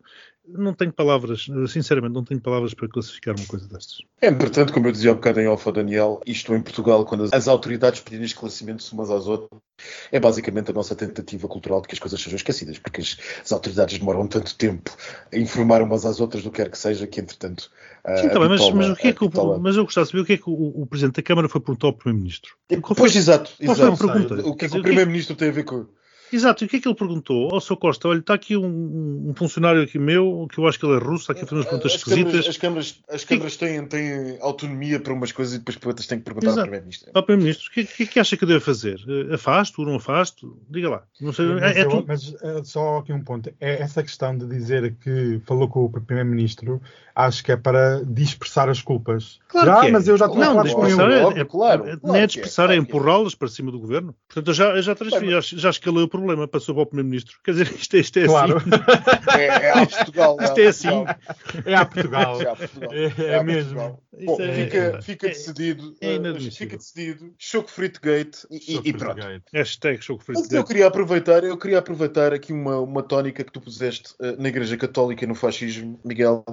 [0.47, 3.99] não tenho palavras, sinceramente, não tenho palavras para classificar uma coisa destas.
[4.19, 7.29] É, portanto, como eu dizia há um bocado em Alfa Daniel, isto em Portugal, quando
[7.31, 9.61] as autoridades pedirem esclarecimentos umas às outras,
[10.11, 13.51] é basicamente a nossa tentativa cultural de que as coisas sejam esquecidas, porque as, as
[13.51, 14.91] autoridades demoram tanto tempo
[15.31, 17.69] a informar umas às outras do que quer que seja, que entretanto.
[18.17, 20.23] Sim, tá bem, mas, mas, o que é que o, mas eu gostava de saber
[20.23, 22.55] o que é que o, o Presidente da Câmara foi perguntar ao Primeiro-Ministro.
[22.95, 24.07] Pois, exato, exato.
[24.49, 25.85] O que é que o Primeiro-Ministro tem a ver com.
[26.31, 27.77] Exato, e o que é que ele perguntou ao Sr.
[27.77, 28.07] Costa?
[28.07, 31.23] Olha, está aqui um, um, funcionário aqui meu, que eu acho que ele é russo,
[31.23, 32.31] está aqui a fazer umas perguntas as esquisitas.
[32.31, 36.07] Câmaras, as câmaras, as câmaras têm, têm autonomia para umas coisas e depois para outras
[36.07, 36.59] têm que perguntar Exato.
[36.59, 37.11] ao Primeiro-Ministro.
[37.13, 38.99] Ao Primeiro-Ministro, o que, que, que, acha que eu devo fazer?
[39.07, 40.57] Eh, afasto, não afasto?
[40.69, 41.03] Diga lá.
[41.19, 43.51] Não sei, mas, é, é eu, mas uh, só aqui um ponto.
[43.59, 46.81] É essa questão de dizer que falou com o Primeiro-Ministro,
[47.15, 49.39] acho que é para dispersar as culpas.
[49.47, 49.91] Claro já, que é.
[49.91, 51.13] mas eu já estou não, a falar com ele.
[51.13, 54.15] É, é, claro, claro, não é dispersar, é, é empurrá-las para cima do governo.
[54.27, 57.39] Portanto, eu já, eu já transferi, já, já escalei o problema, passou para o Primeiro-Ministro.
[57.43, 58.57] Quer dizer, isto, é, isto é claro.
[58.57, 59.39] assim.
[59.39, 60.37] É, é a Portugal.
[60.41, 61.05] Isto é assim.
[61.65, 62.39] É a Portugal.
[62.91, 64.01] É, é, mesmo.
[64.25, 65.95] Bom, fica, fica decidido.
[66.51, 67.33] fica decidido.
[67.37, 69.15] Choco Frito Gate e, e pronto.
[69.15, 69.43] Gate.
[69.53, 70.53] Hashtag Choco Frito Gate.
[70.53, 74.49] Eu queria aproveitar, eu queria aproveitar aqui uma, uma tónica que tu puseste uh, na
[74.49, 76.43] Igreja Católica no fascismo, Miguel,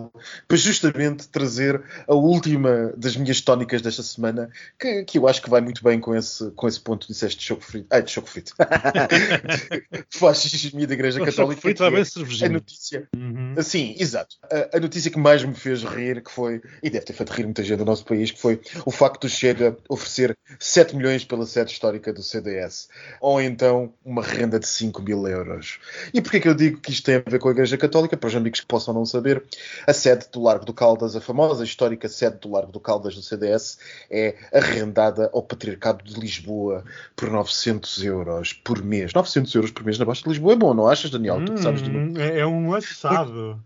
[0.46, 5.50] para justamente trazer a última das minhas tónicas desta semana, que, que eu acho que
[5.50, 7.86] vai muito bem com esse, com esse ponto que disseste de choco frito.
[7.90, 8.54] Ai, de choco frito.
[10.10, 11.60] fascismo e da Igreja Católica.
[11.62, 12.02] Vai bem
[12.42, 13.08] é a notícia.
[13.16, 13.54] Uhum.
[13.62, 14.36] Sim, exato.
[14.50, 17.44] A, a, notícia que mais me fez rir, que foi, e deve ter feito rir
[17.44, 21.46] muita gente do nosso país, que foi o facto de Chega oferecer 7 milhões pela
[21.46, 22.88] sede histórica do CDS.
[23.20, 25.78] Ou então uma renda de 5 mil euros.
[26.12, 28.16] E porquê que eu digo que isto tem a ver com a Igreja Católica?
[28.16, 29.42] Para os amigos que possam não saber,
[29.86, 33.22] a sede do Largo do Caldas, a famosa histórica sede do Largo do Caldas do
[33.22, 33.78] CDS,
[34.10, 39.12] é arrendada ao Patriarcado de Lisboa por 900 euros por mês.
[39.12, 41.36] 900 euros por mês na Baixa de Lisboa é bom, não achas, Daniel?
[41.36, 41.90] Hum, tu sabes de...
[42.20, 43.60] é, um achado.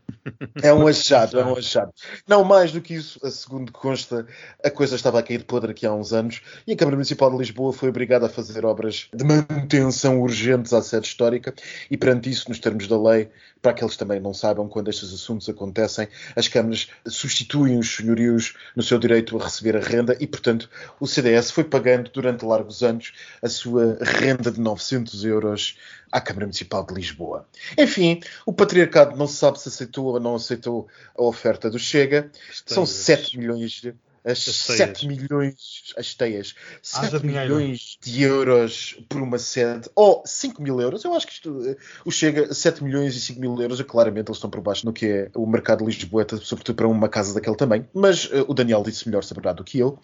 [0.62, 1.92] É um achado, é um achado.
[2.28, 4.26] Não, mais do que isso, segundo consta,
[4.64, 7.30] a coisa estava a cair de podre aqui há uns anos e a Câmara Municipal
[7.30, 11.52] de Lisboa foi obrigada a fazer obras de manutenção urgentes à sede histórica
[11.90, 13.28] e, perante isso, nos termos da lei,
[13.60, 18.54] para aqueles que também não saibam, quando estes assuntos acontecem, as câmaras substituem os senhorios
[18.74, 20.68] no seu direito a receber a renda e, portanto,
[21.00, 25.71] o CDS foi pagando durante largos anos a sua renda de 900 euros
[26.10, 27.48] à Câmara Municipal de Lisboa.
[27.78, 32.30] Enfim, o patriarcado não se sabe se aceitou ou não aceitou a oferta do Chega.
[32.66, 39.38] São 7 milhões de as 7 milhões, as teias, 7 milhões de euros por uma
[39.38, 43.20] sede, ou 5 mil euros, eu acho que isto eh, o chega 7 milhões e
[43.20, 46.26] 5 mil euros, claramente eles estão por baixo no que é o mercado de Lisboa,
[46.40, 49.78] sobretudo para uma casa daquele tamanho, mas uh, o Daniel disse melhor saberá do que
[49.78, 49.98] eu.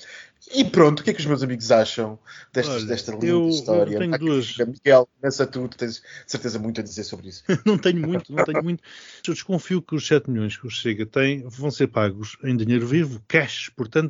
[0.54, 2.18] E pronto, o que é que os meus amigos acham
[2.52, 3.94] destas, Olha, desta linda eu, história?
[3.94, 4.56] Eu tenho duas...
[4.56, 7.42] Miguel, começa tu, tens certeza muito a dizer sobre isso.
[7.66, 8.82] não tenho muito, não tenho muito.
[9.26, 12.86] Eu desconfio que os 7 milhões que o Chega tem vão ser pagos em dinheiro
[12.86, 14.07] vivo, cash, portanto,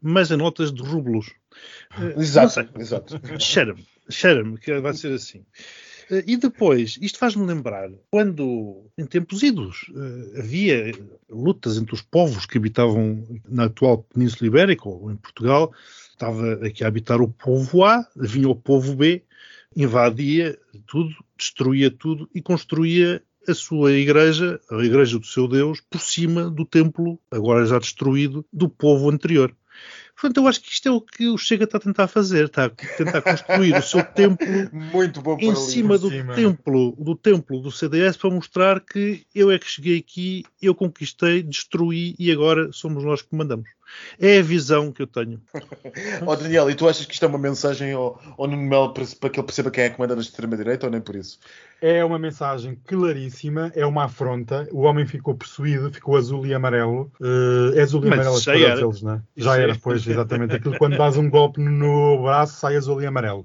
[0.00, 1.32] mas em notas de rublos.
[2.16, 3.20] Exato, exato.
[3.38, 5.44] Cheira-me, cheira-me que vai ser assim.
[6.10, 10.92] Eh, e depois, isto faz-me lembrar quando, em tempos idos, eh, havia
[11.28, 15.72] lutas entre os povos que habitavam na atual Península Ibérica ou em Portugal.
[16.10, 19.24] Estava aqui a habitar o povo A, vinha o povo B,
[19.74, 26.00] invadia tudo, destruía tudo e construía a sua igreja, a igreja do seu Deus, por
[26.00, 29.54] cima do templo, agora já destruído, do povo anterior.
[30.14, 32.66] Portanto, eu acho que isto é o que o Chega está a tentar fazer, está
[32.66, 34.46] a tentar construir o seu templo
[35.40, 36.34] em cima do cima.
[36.34, 41.42] templo do templo do CDS para mostrar que eu é que cheguei aqui, eu conquistei,
[41.42, 43.68] destruí e agora somos nós que mandamos.
[44.20, 45.40] É a visão que eu tenho.
[46.26, 49.04] oh, Daniel, e tu achas que isto é uma mensagem ao, ao Nuno Melo para,
[49.20, 51.38] para que ele perceba quem é que manda na extrema-direita ou nem por isso?
[51.80, 54.68] É uma mensagem claríssima, é uma afronta.
[54.70, 57.10] O homem ficou possuído, ficou azul e amarelo.
[57.20, 58.80] Uh, é azul e Mas amarelo já era.
[58.80, 59.22] eles, não é?
[59.36, 60.54] Já era, pois, exatamente.
[60.54, 63.44] Aquilo quando dás um golpe no braço, sai azul e amarelo.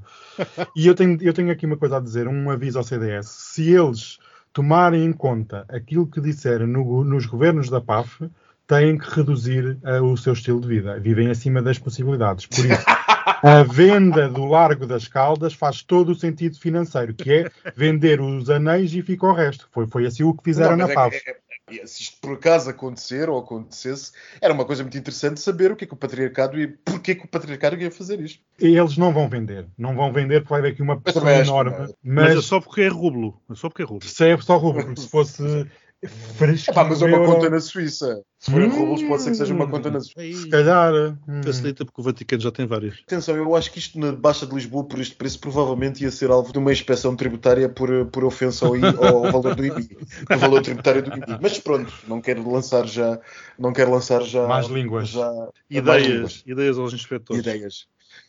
[0.76, 3.28] E eu tenho, eu tenho aqui uma coisa a dizer, um aviso ao CDS.
[3.28, 4.20] Se eles
[4.54, 8.30] tomarem em conta aquilo que disseram no, nos governos da PAF,
[8.68, 11.00] têm que reduzir uh, o seu estilo de vida.
[11.00, 12.46] Vivem acima das possibilidades.
[12.46, 17.52] Por isso, a venda do Largo das Caldas faz todo o sentido financeiro, que é
[17.76, 19.68] vender os anéis e fica o resto.
[19.72, 21.14] Foi, foi assim o que fizeram Não, na é PAV.
[21.14, 21.38] É,
[21.70, 25.76] é, se isto por acaso acontecer ou acontecesse, era uma coisa muito interessante saber o
[25.76, 28.42] que é que o patriarcado e porquê que o patriarcado ia fazer isto.
[28.60, 31.76] Eles não vão vender, não vão vender porque vai haver aqui uma pressão enorme.
[31.78, 31.94] Mas...
[32.04, 32.38] mas...
[32.38, 33.42] é só porque é rublo.
[33.50, 34.08] É só porque é rublo.
[34.08, 35.68] Se é só rublo, porque se fosse
[36.06, 36.70] Fresco.
[36.70, 38.22] Epá, mas é uma conta na Suíça.
[38.38, 40.42] Se forem hum, rublos, pode ser que seja uma conta na Suíça.
[40.44, 40.94] Se calhar.
[41.28, 41.42] Hum.
[41.44, 43.00] Facilita porque o Vaticano já tem várias.
[43.02, 46.30] Atenção, eu acho que isto na Baixa de Lisboa, por este preço, provavelmente ia ser
[46.30, 49.98] alvo de uma inspeção tributária por, por ofensa ao, ao valor do IBI.
[50.30, 51.40] Do valor tributário do IBI.
[51.42, 53.20] Mas pronto, não quero lançar já.
[53.58, 54.46] Não quero lançar já.
[54.48, 55.10] Mais línguas.
[55.10, 55.32] Já,
[55.70, 56.44] ideias, mais línguas.
[56.46, 57.42] ideias aos inspectores.
[57.42, 57.88] Ideias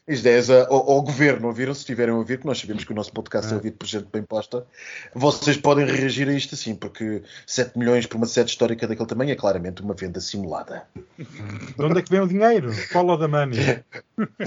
[0.09, 1.75] ideias ao, ao, governo, ouviram?
[1.75, 3.87] Se tiverem a ouvir, que nós sabemos que o nosso podcast é, é ouvido por
[3.87, 4.67] gente bem posta,
[5.15, 9.33] vocês podem reagir a isto assim, porque 7 milhões por uma sede histórica daquele tamanho
[9.33, 10.87] é claramente uma venda simulada.
[11.19, 12.73] De onde é que vem o dinheiro?
[12.73, 13.85] Follow the money.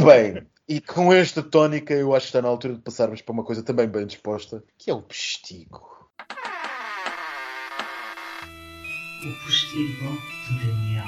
[0.03, 3.43] Bem, E com esta tónica, eu acho que está na altura de passarmos para uma
[3.43, 5.81] coisa também bem disposta, que é o postigo.
[9.23, 11.05] O postigo de Daniel.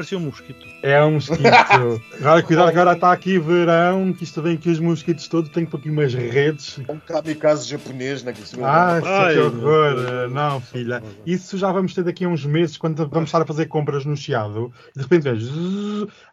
[0.00, 0.66] Parecia um mosquito.
[0.82, 1.42] É um mosquito.
[2.18, 5.90] agora, cuidado, agora está aqui verão, que isto vem aqui os mosquitos todos, tenho aqui
[5.90, 6.78] umas redes.
[6.88, 8.64] Um kamikaze japonês naquele segundo.
[8.64, 10.30] Ah, Ai, que horror.
[10.30, 11.02] Não, filha.
[11.26, 14.16] Isso já vamos ter daqui a uns meses, quando vamos estar a fazer compras no
[14.16, 14.72] Chiado.
[14.96, 15.50] De repente vês.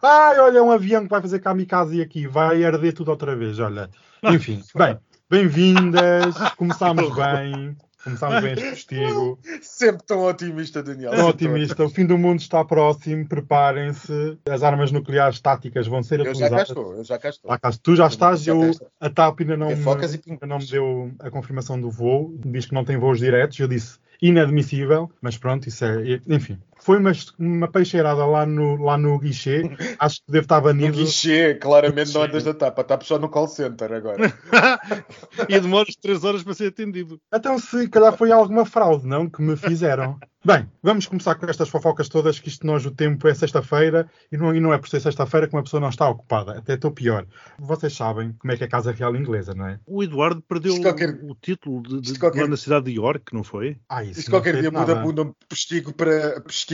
[0.01, 2.25] Ai, olha, um avião que vai fazer kamikaze aqui.
[2.25, 3.89] Vai arder tudo outra vez, olha.
[4.23, 4.97] Enfim, bem,
[5.29, 6.37] bem-vindas.
[6.55, 7.75] Começámos bem.
[8.07, 9.39] Começámos bem este postigo.
[9.61, 11.11] Sempre tão otimista, Daniel.
[11.11, 11.83] Tão otimista.
[11.83, 13.27] O fim do mundo está próximo.
[13.27, 14.37] Preparem-se.
[14.49, 16.69] As armas nucleares táticas vão ser Eu já cá utilizadas.
[16.69, 17.81] estou, eu já cá estou.
[17.83, 21.29] Tu já estás, Já eu, a TAP ainda não, me, ainda não me deu a
[21.29, 25.85] confirmação do voo, diz que não tem voos diretos, eu disse inadmissível, mas pronto, isso
[25.85, 26.57] é, enfim.
[26.87, 29.61] Foi uma, uma peixeirada lá no, lá no guichê,
[29.99, 30.95] acho que deve estar No banido.
[30.97, 32.29] guichê, claramente não Guichê.
[32.29, 34.33] andas da tapa, está só no call center agora.
[35.49, 37.19] e demoras 3 horas para ser atendido.
[37.33, 39.29] Então, se calhar foi alguma fraude, não?
[39.29, 40.17] Que me fizeram.
[40.45, 44.37] Bem, vamos começar com estas fofocas todas, que isto nós o tempo é sexta-feira e
[44.37, 46.57] não, e não é por ser sexta-feira que uma pessoa não está ocupada.
[46.57, 47.25] Até estou pior.
[47.59, 49.77] Vocês sabem como é que é a Casa Real Inglesa, não é?
[49.85, 53.43] O Eduardo perdeu qualquer- o título de, de, qualquer- lá na cidade de York, não
[53.43, 53.77] foi?
[53.89, 55.05] Ah, isso Isto qualquer dia de muda nada.
[55.07, 55.47] o nome de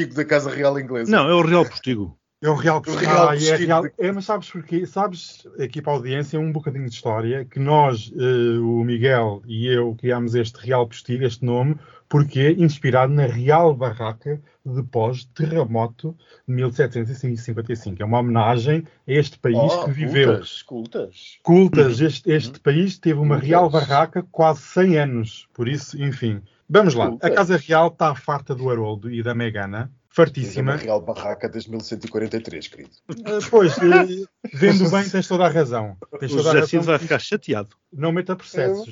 [0.04, 1.12] postigo da Casa Real Inglesa.
[1.12, 2.18] Não, é o Real Postigo.
[2.42, 3.10] É o real O postigo.
[3.10, 3.86] real Ah, é, real...
[3.98, 4.86] é, mas sabes porquê?
[4.86, 9.66] Sabes, aqui para a audiência, um bocadinho de história, que nós, eh, o Miguel e
[9.68, 11.78] eu, criámos este real postigo, este nome,
[12.10, 18.04] porque inspirado na Real Barraca de pós-terremoto de 1755.
[18.04, 20.32] É uma homenagem a este país Oh, que viveu.
[20.34, 21.38] Cultas, cultas.
[21.44, 23.48] Cultas, este, este país teve uma Cultas.
[23.48, 25.48] Real Barraca quase 100 anos.
[25.54, 26.42] Por isso, enfim.
[26.70, 27.16] Vamos lá.
[27.22, 27.30] A.
[27.30, 29.92] Casa Real está farta do Haroldo e da Megana.
[30.10, 30.76] Fartíssima.
[30.76, 32.92] Real Barraca desde 1143, querido.
[33.26, 35.98] Ah, Pois, eh, vendo bem, tens toda a razão.
[36.20, 36.68] Tens O toda José razão.
[36.68, 37.76] Cid vai ficar chateado.
[37.92, 38.90] Não meta processos.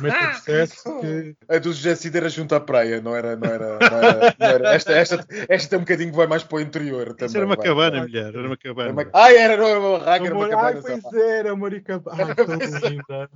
[0.00, 1.36] Meta processos que.
[1.48, 3.36] A do José Cid era junto à praia, não era.
[3.36, 4.74] Não era, não era, não era.
[4.74, 7.26] Esta, esta, esta é um bocadinho que vai mais para o interior também.
[7.26, 7.64] Isso era uma vai.
[7.66, 8.26] cabana, mulher.
[8.28, 8.92] Era uma Era cabana.
[8.92, 10.82] uma- Ai, era, não era uma barraca, era uma Amor, ai, cabana.
[10.82, 11.18] pois só.
[11.18, 13.30] era, linda.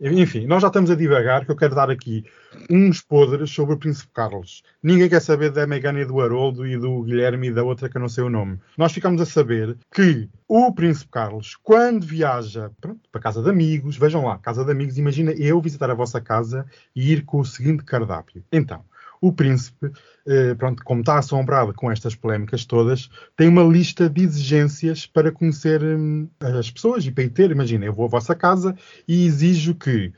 [0.00, 2.24] Enfim, nós já estamos a divagar, que eu quero dar aqui
[2.70, 4.62] uns podres sobre o Príncipe Carlos.
[4.82, 7.96] Ninguém quer saber da Megana e do Haroldo e do Guilherme e da outra que
[7.96, 8.58] eu não sei o nome.
[8.76, 13.96] Nós ficamos a saber que o Príncipe Carlos, quando viaja pronto, para casa de amigos,
[13.96, 17.44] vejam lá, casa de amigos, imagina eu visitar a vossa casa e ir com o
[17.44, 18.44] seguinte cardápio.
[18.52, 18.84] Então,
[19.20, 19.90] o príncipe,
[20.26, 25.32] eh, pronto, como está assombrado com estas polémicas todas, tem uma lista de exigências para
[25.32, 27.50] conhecer hum, as pessoas e para ter.
[27.50, 28.76] Imagina, eu vou à vossa casa
[29.08, 30.12] e exijo que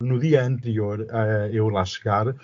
[0.00, 2.34] no dia anterior a eu lá chegar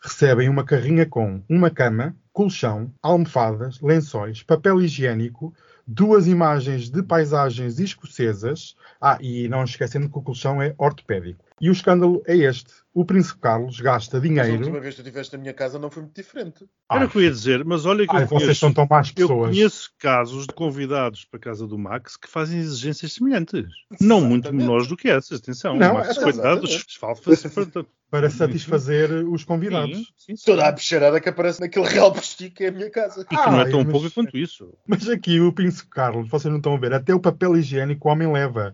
[0.00, 5.52] recebem uma carrinha com uma cama, colchão, almofadas, lençóis, papel higiênico,
[5.86, 8.76] duas imagens de paisagens escocesas.
[9.00, 11.44] Ah, e não esquecendo que o colchão é ortopédico.
[11.60, 12.70] E o escândalo é este.
[12.92, 14.58] O Príncipe Carlos gasta Mas a dinheiro.
[14.58, 16.64] última vez que tu estiveste na minha casa não foi muito diferente.
[16.90, 18.72] Era Ai, o que eu ia dizer, mas olha que ai, eu vocês conheço, são
[18.72, 19.50] tão más eu pessoas.
[19.50, 23.64] conheço casos de convidados para a casa do Max que fazem exigências semelhantes.
[24.00, 25.76] Não muito menores do que essas, atenção.
[25.76, 27.84] Não, o Max, é- coitado, esfalfa-se para...
[28.08, 29.96] Para satisfazer os convidados.
[29.98, 30.44] Sim, sim, sim.
[30.46, 33.22] Toda a bicharada que aparece naquele real postigo que é a minha casa.
[33.22, 34.72] E que não é tão mas- pouca quanto isso.
[34.86, 38.12] Mas aqui o Príncipe Carlos, vocês não estão a ver, até o papel higiênico o
[38.12, 38.72] homem leva.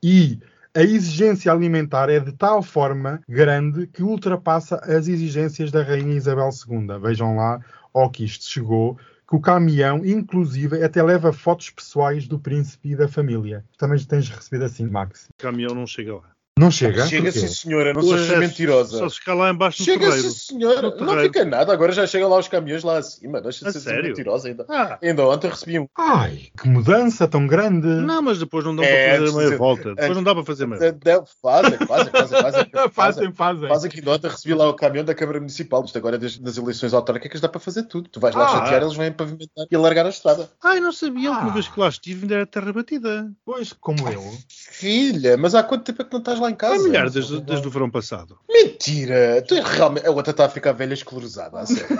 [0.00, 0.38] E
[0.74, 6.50] a exigência alimentar é de tal forma grande que ultrapassa as exigências da Rainha Isabel
[6.50, 6.98] II.
[7.00, 7.60] Vejam lá
[7.92, 8.96] ao que isto chegou,
[9.28, 13.64] que o caminhão, inclusive, até leva fotos pessoais do príncipe e da família.
[13.76, 15.28] Também tens recebido assim, Max.
[15.28, 16.37] O caminhão não chega lá.
[16.58, 17.06] Não chega?
[17.06, 17.40] Chega, Porquê?
[17.40, 18.98] sim, senhora, não sejas acesso mentirosa.
[18.98, 20.90] Só se ficar lá embaixo no Chega, sim, senhora.
[20.90, 23.40] No Não fica nada, agora já chegam lá os caminhões lá acima.
[23.40, 24.08] Deixa A de ser sério?
[24.08, 24.66] mentirosa ainda.
[24.68, 25.86] Ah, Ainda ontem recebi um.
[25.96, 27.86] Ai, que mudança tão grande!
[27.86, 29.94] não, mas depois não dá É, para fazer meia volta.
[29.94, 31.24] Depois não dá para fazer meia volta.
[31.40, 32.70] Fazem, fazem, fazem, fazem.
[32.92, 33.68] fazem, fazem.
[33.68, 35.84] Faz aqui nota, recebi lá o caminhão da Câmara Municipal.
[35.84, 38.08] Isto agora, desde nas eleições autárquicas, dá para fazer tudo.
[38.08, 38.48] Tu vais lá Ah.
[38.48, 40.50] chatear, eles vêm pavimentar e alargar a estrada.
[40.62, 41.30] Ai, não sabia.
[41.32, 41.48] Ah.
[41.48, 43.30] vez que lá estive ainda era terra batida.
[43.44, 44.22] Pois, como eu.
[44.48, 46.76] Filha, mas há quanto tempo é que não estás lá em casa?
[46.76, 48.38] Há milhares desde, desde o verão passado.
[48.48, 49.42] Mentira!
[49.46, 50.06] Tu realmente.
[50.06, 51.98] A outra está a ficar velha esclerosada, a sério.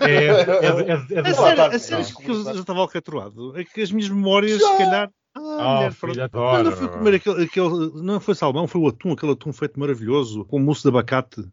[0.00, 2.20] É, é, é, é, A Lá sério, está, a sério não.
[2.22, 3.58] que eu já estava alcatroado.
[3.58, 4.66] É que as minhas memórias, Já.
[4.72, 5.10] se calhar.
[5.36, 6.28] Ah, Oh, mulher.
[6.30, 7.68] Quando eu fui comer aquele, aquele.
[8.02, 11.44] Não foi salmão, foi o atum, aquele atum feito maravilhoso, com mousse de abacate.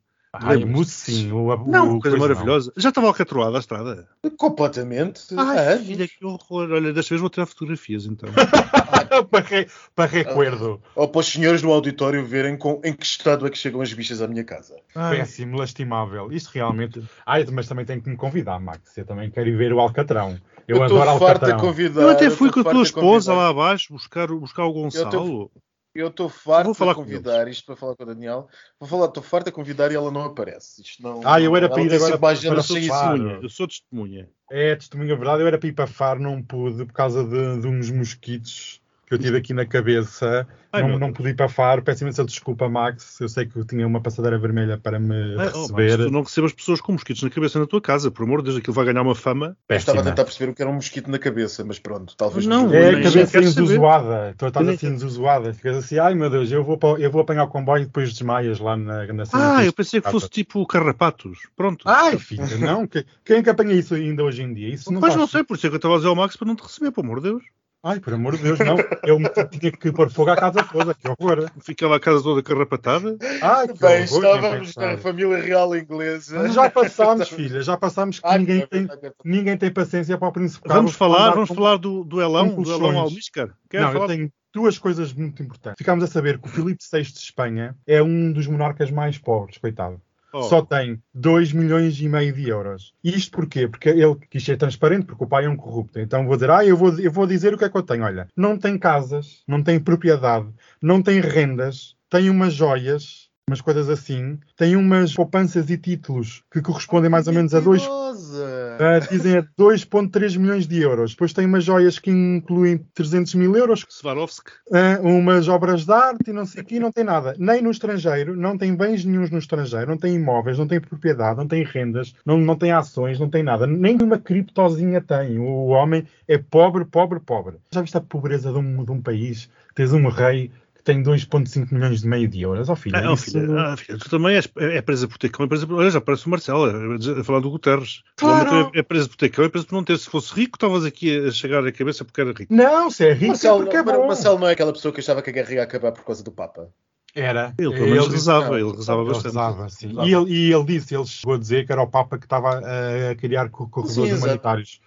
[0.41, 1.31] Ai, sim.
[1.31, 2.27] O, o, Não, o coisa não.
[2.27, 2.71] maravilhosa.
[2.77, 4.07] Já estava alcatroada a estrada.
[4.37, 5.21] Completamente.
[5.37, 6.71] Ai, Ah, filha, que horror.
[6.71, 8.29] Olha, desta vez vou tirar fotografias, então.
[9.29, 10.81] para, re, para recuerdo.
[10.95, 13.91] Ou para os senhores no auditório verem com, em que estado é que chegam as
[13.93, 14.75] bichas à minha casa.
[14.95, 16.31] Ai, Péssimo, lastimável.
[16.31, 17.03] Isto realmente.
[17.25, 18.97] Ai, mas também tem que me convidar, Max.
[18.97, 20.37] Eu também quero ir ver o Alcatrão.
[20.67, 21.59] Eu, estou adoro Alcatrão.
[21.59, 22.01] convidar.
[22.01, 23.33] eu até eu fui com estou a tua esposa convidar.
[23.35, 25.51] lá abaixo buscar, buscar o Gonçalo.
[25.95, 28.49] Eu estou farto Vou falar a com convidar isto para falar com o Daniel.
[28.77, 30.81] Vou falar, estou farto a convidar e ela não aparece.
[30.81, 33.39] Isto não, Ah, eu era para ir agora para Eu sou testemunha.
[33.41, 34.29] Eu sou testemunha.
[34.51, 37.67] É, testemunha verdade, eu era para ir para Faro, não pude, por causa de, de
[37.67, 40.47] uns mosquitos que eu tive aqui na cabeça.
[40.73, 41.81] Ai, não, não pude ir para Faro.
[41.81, 43.19] Peço imensa desculpa, Max.
[43.21, 45.91] Eu sei que eu tinha uma passadeira vermelha para me Ai, oh, receber.
[45.97, 48.45] Max, tu não recebas pessoas com mosquitos na cabeça na tua casa, por amor de
[48.45, 49.55] Deus, aquilo vai ganhar uma fama.
[49.69, 50.11] Eu estava a Péssima.
[50.15, 52.89] tentar perceber o que era um mosquito na cabeça, mas pronto, talvez Não, nos- É
[52.89, 54.35] a cabeça enzuzoada.
[54.37, 55.53] Tu estás assim enzuzoada.
[55.53, 58.11] Ficas assim, ai meu Deus, eu vou, para- eu vou apanhar o comboio e depois
[58.11, 61.39] desmaias lá na, na cena Ah, eu pensei que fosse tipo carrapatos.
[61.55, 61.87] Pronto.
[61.87, 62.85] Ai, filha, não.
[62.85, 64.73] que- Quem é que apanha isso ainda hoje em dia?
[64.73, 66.15] Isso não Pois faz- não sei, por isso é que eu estava a dizer ao
[66.15, 67.43] Max para não te receber, pelo amor de Deus.
[67.87, 68.77] Ai, por amor de Deus, não.
[69.03, 69.19] Eu
[69.49, 70.95] tinha que pôr fogo à casa toda.
[70.95, 71.51] Que horror.
[71.61, 73.15] Ficava a casa toda carrapatada.
[73.43, 74.25] Ai, que Bem, horror.
[74.35, 76.49] estávamos na família real inglesa.
[76.49, 78.87] Já passámos, filha, já passámos que Ai, ninguém, é tem,
[79.23, 82.79] ninguém tem paciência para o príncipe Vamos falar, vamos com- falar do duelão, com duelão
[82.93, 83.03] colchões.
[83.11, 83.49] Almíscar.
[83.69, 84.05] Quer Não, falar?
[84.05, 85.77] eu tenho duas coisas muito importantes.
[85.77, 89.57] Ficámos a saber que o Filipe VI de Espanha é um dos monarcas mais pobres,
[89.59, 90.01] coitado.
[90.37, 92.93] Oh, Só tem 2 milhões e meio de euros.
[93.01, 93.69] Isto porquê?
[93.69, 95.97] Porque ele quis ser transparente, porque o pai é um corrupto.
[95.97, 98.03] Então vou dizer, ah, eu vou, eu vou dizer o que é que eu tenho.
[98.03, 100.49] Olha, não tem casas, não tem propriedade,
[100.81, 106.63] não tem rendas, tem umas joias, umas coisas assim, tem umas poupanças e títulos que
[106.63, 108.77] correspondem mais ou menos a 2 Mentirosa.
[108.79, 111.11] ah, dizem a 2,3 milhões de euros.
[111.11, 114.49] Depois tem umas joias que incluem 300 mil euros, Swarovski.
[114.73, 117.35] ah, umas obras de arte e não sei o que, não tem nada.
[117.37, 121.37] Nem no estrangeiro, não tem bens nenhums no estrangeiro, não tem imóveis, não tem propriedade,
[121.37, 123.67] não tem rendas, não, não tem ações, não tem nada.
[123.67, 125.37] Nem uma criptozinha tem.
[125.37, 127.57] O homem é pobre, pobre, pobre.
[127.71, 129.47] Já viste a pobreza de um, de um país?
[129.75, 130.49] Tens um rei
[130.85, 132.69] tem 2,5 milhões de meio de euros.
[132.69, 135.17] Oh, filho, Ah, oh, isso- filha, ah, filha, tu também és, é, é presa por
[135.17, 135.75] tecão, é presa por...
[135.79, 138.03] Olha, já parece o Marcelo, a, a falar do Guterres.
[138.15, 138.71] Claro.
[138.73, 139.97] É, é presa por tecão, é presa por não ter.
[139.97, 142.53] Se fosse rico, estavas aqui a chegar à cabeça porque era rico.
[142.53, 144.07] Não, se é rico Marcelo, é porque é bom.
[144.07, 146.31] Marcelo não é aquela pessoa que achava que a guerra ia acabar por causa do
[146.31, 146.69] Papa.
[147.17, 147.53] Era.
[147.57, 149.25] Ele pelo menos Ele- rezava, não, ele rezava Ele bastante.
[149.27, 149.87] rezava, sim.
[149.87, 150.07] Rezava.
[150.07, 152.59] E, ele, e ele disse, ele chegou a dizer que era o Papa que estava
[152.59, 154.69] a, a criar co- corredores Sim, humanitários.
[154.81, 154.85] Exato.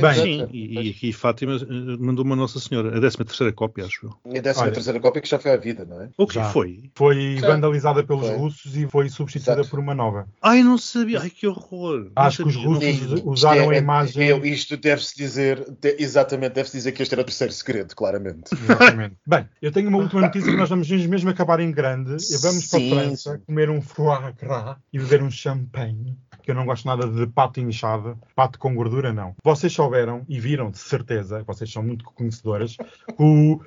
[0.00, 3.84] Bem, Sim, e, e aqui Fátima eh, mandou uma Nossa Senhora, a 13 terceira cópia,
[3.86, 4.36] acho eu.
[4.36, 4.72] A décima Olha.
[4.72, 6.08] terceira cópia que já foi à vida, não é?
[6.16, 6.50] O que Já.
[6.50, 6.90] foi?
[6.94, 7.48] Foi Já.
[7.48, 8.36] vandalizada pelos Foi.
[8.36, 9.70] russos e foi substituída Exato.
[9.70, 10.28] por uma nova.
[10.42, 11.20] Ai, não sabia.
[11.20, 12.10] Ai, que horror.
[12.16, 14.30] Acho que os russos usaram a é- imagem.
[14.30, 18.52] é- isto deve-se dizer, de- exatamente, deve-se dizer que este era o terceiro segredo, claramente.
[18.52, 19.16] Exatamente.
[19.26, 22.12] Bem, eu tenho uma última notícia que nós vamos mesmo acabar em grande.
[22.12, 26.16] E vamos Sim, para a França comer um foie gras e beber um champanhe.
[26.46, 28.16] Que eu não gosto nada de pato inchado.
[28.36, 29.34] Pato com gordura, não.
[29.42, 33.60] Vocês souberam e viram, de certeza, vocês são muito conhecedoras, que o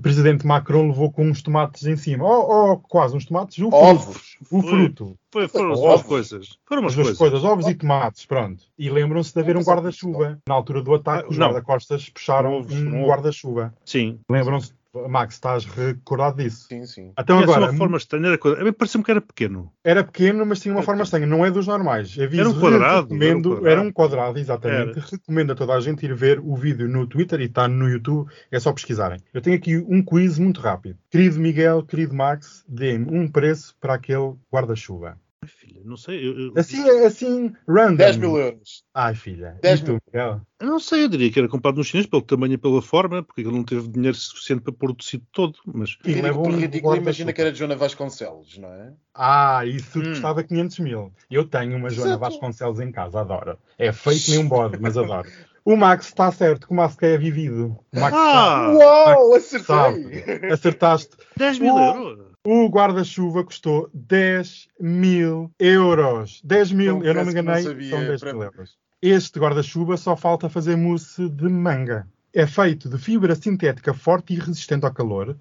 [0.00, 2.24] presidente Macron levou com uns tomates em cima.
[2.24, 3.58] Ou oh, quase uns tomates.
[3.58, 3.76] O fruto.
[3.76, 4.38] Ovos.
[4.50, 4.70] O Foi.
[4.70, 5.18] fruto.
[5.30, 6.58] Foi, foram as duas coisas.
[6.66, 7.44] Foram umas As duas coisas.
[7.44, 8.64] ovos e tomates, pronto.
[8.78, 10.38] E lembram-se de haver um guarda-chuva.
[10.48, 13.74] Na altura do ataque, Ah, os guarda-costas puxaram Ovos, um guarda-chuva.
[13.84, 14.18] Sim.
[14.30, 14.72] Lembram-se,
[15.08, 16.66] Max, estás recordado disso?
[16.68, 17.12] Sim, sim.
[17.18, 18.26] Então Tinha agora, uma forma estranha.
[18.28, 19.72] Era coisa- Parecia-me que era pequeno.
[19.82, 21.26] era pequeno, mas tinha uma forma estranha.
[21.26, 22.16] Não é dos normais.
[22.18, 23.68] Aviso, Era um quadrado, Recomendo, era um quadrado.
[23.68, 24.98] era um quadrado, exatamente.
[24.98, 25.06] Era.
[25.10, 28.30] Recomendo a toda a gente ir ver o vídeo no Twitter e está no YouTube.
[28.50, 29.18] É só pesquisarem.
[29.32, 30.96] Eu tenho aqui um quiz muito rápido.
[31.10, 35.18] Querido Miguel, querido Max, dê-me um preço para aquele guarda-chuva.
[35.44, 36.26] Ai, filha, não sei.
[36.26, 37.96] Eu, eu- Assim, assim, random.
[37.96, 38.82] 10 mil euros.
[38.94, 39.58] Ai, filha.
[39.60, 40.40] 10 e tu, Miguel?
[40.58, 43.22] eu não sei, eu diria que era comprado nos chineses pelo tamanho e pela forma,
[43.22, 45.58] porque ele não teve dinheiro suficiente para pôr o tecido todo.
[45.66, 48.92] Mas E leva um por ridículo, imagina que era de Joana Vasconcelos, não é?
[49.14, 50.04] Ah, isso Hum.
[50.12, 51.12] custava 500 mil.
[51.30, 52.20] Eu tenho uma Joana Exato.
[52.20, 53.58] Vasconcelos em casa, adoro.
[53.78, 55.28] É feito nem um bode, mas adoro.
[55.64, 57.78] O Max está certo, que o Max é vivido.
[57.92, 58.68] O Max Ah!
[58.70, 60.50] Uau, sabe, acertei!
[60.50, 61.16] acertaste.
[61.36, 62.33] 10 mil euros.
[62.46, 66.42] O guarda-chuva custou 10 mil euros.
[66.44, 68.76] 10 mil, eu não me não enganei, sabia, são 10 para- mil euros.
[69.00, 72.06] Este guarda-chuva só falta fazer mousse de manga.
[72.34, 75.36] É feito de fibra sintética forte e resistente ao calor.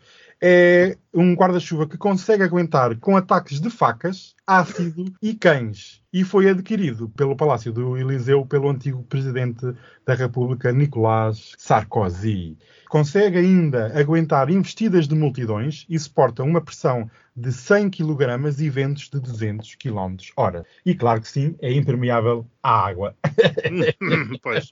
[0.46, 6.02] É um guarda-chuva que consegue aguentar com ataques de facas, ácido e cães.
[6.12, 9.74] E foi adquirido pelo Palácio do Eliseu pelo antigo presidente
[10.06, 12.58] da República, Nicolás Sarkozy.
[12.90, 19.10] Consegue ainda aguentar investidas de multidões e suporta uma pressão de 100 kg e ventos
[19.10, 20.64] de 200 km hora.
[20.86, 23.16] E claro que sim, é impermeável à água.
[24.44, 24.72] pois.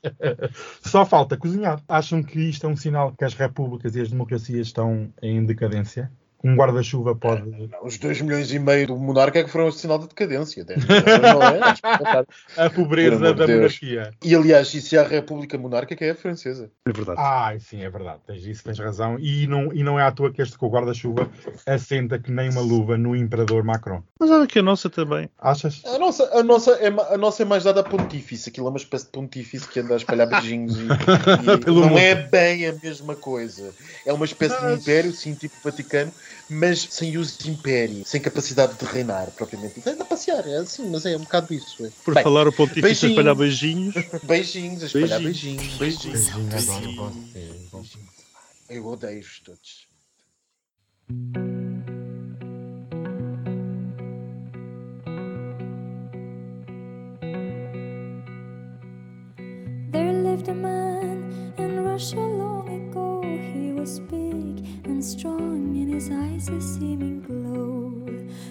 [0.82, 1.82] Só falta cozinhar.
[1.88, 6.12] Acham que isto é um sinal que as repúblicas e as democracias estão em decadência?
[6.44, 7.44] Um guarda-chuva pode.
[7.84, 10.66] Os 2 milhões e meio do monarca é que foram o sinal de decadência.
[10.66, 11.60] Não é?
[12.66, 14.12] a pobreza da monarquia.
[14.24, 16.72] E aliás, isso é a República Monárquica é a francesa.
[16.86, 17.20] É verdade.
[17.20, 18.20] Ah, sim, é verdade.
[18.26, 19.18] Tens isso, tens razão.
[19.20, 21.30] E não, e não é à toa que este com o guarda-chuva
[21.66, 24.04] assenta que nem uma luva no imperador Macron.
[24.20, 25.30] Mas olha que a nossa também.
[25.40, 25.82] Achas?
[25.86, 28.50] A nossa, a nossa, é, a nossa é mais dada a pontífice.
[28.50, 30.84] Aquilo é uma espécie de pontífice que anda a espalhar beijinhos e,
[31.68, 31.98] e não mundo.
[31.98, 33.74] é bem a mesma coisa.
[34.06, 34.76] É uma espécie mas...
[34.76, 36.12] de império, sim, tipo Vaticano,
[36.50, 39.82] mas sem uso de império, sem capacidade de reinar propriamente.
[39.88, 41.86] Anda a passear, é assim, mas é um bocado isso.
[41.86, 41.90] É.
[42.04, 43.04] Por bem, falar o pontífice beijinhos.
[43.04, 43.96] a espalhar beijinhos.
[44.24, 45.78] Beijinhos, a espalhar beijinhos.
[45.78, 46.30] Beijinhos.
[46.30, 47.98] beijinhos.
[48.70, 49.92] Eu odeio-os todos.
[59.92, 63.22] There lived a man in Russia long ago.
[63.24, 64.21] He was big
[65.02, 67.92] strong, in his eyes a seeming glow.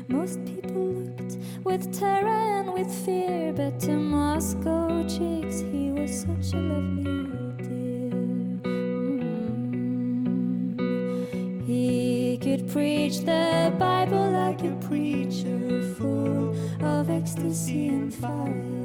[0.08, 6.54] Most people looked with terror and with fear, but to Moscow chicks he was such
[6.54, 7.04] a lovely
[7.58, 8.10] dear.
[9.62, 10.76] Mm.
[11.66, 18.79] He could preach the Bible like a preacher, full of ecstasy and fire.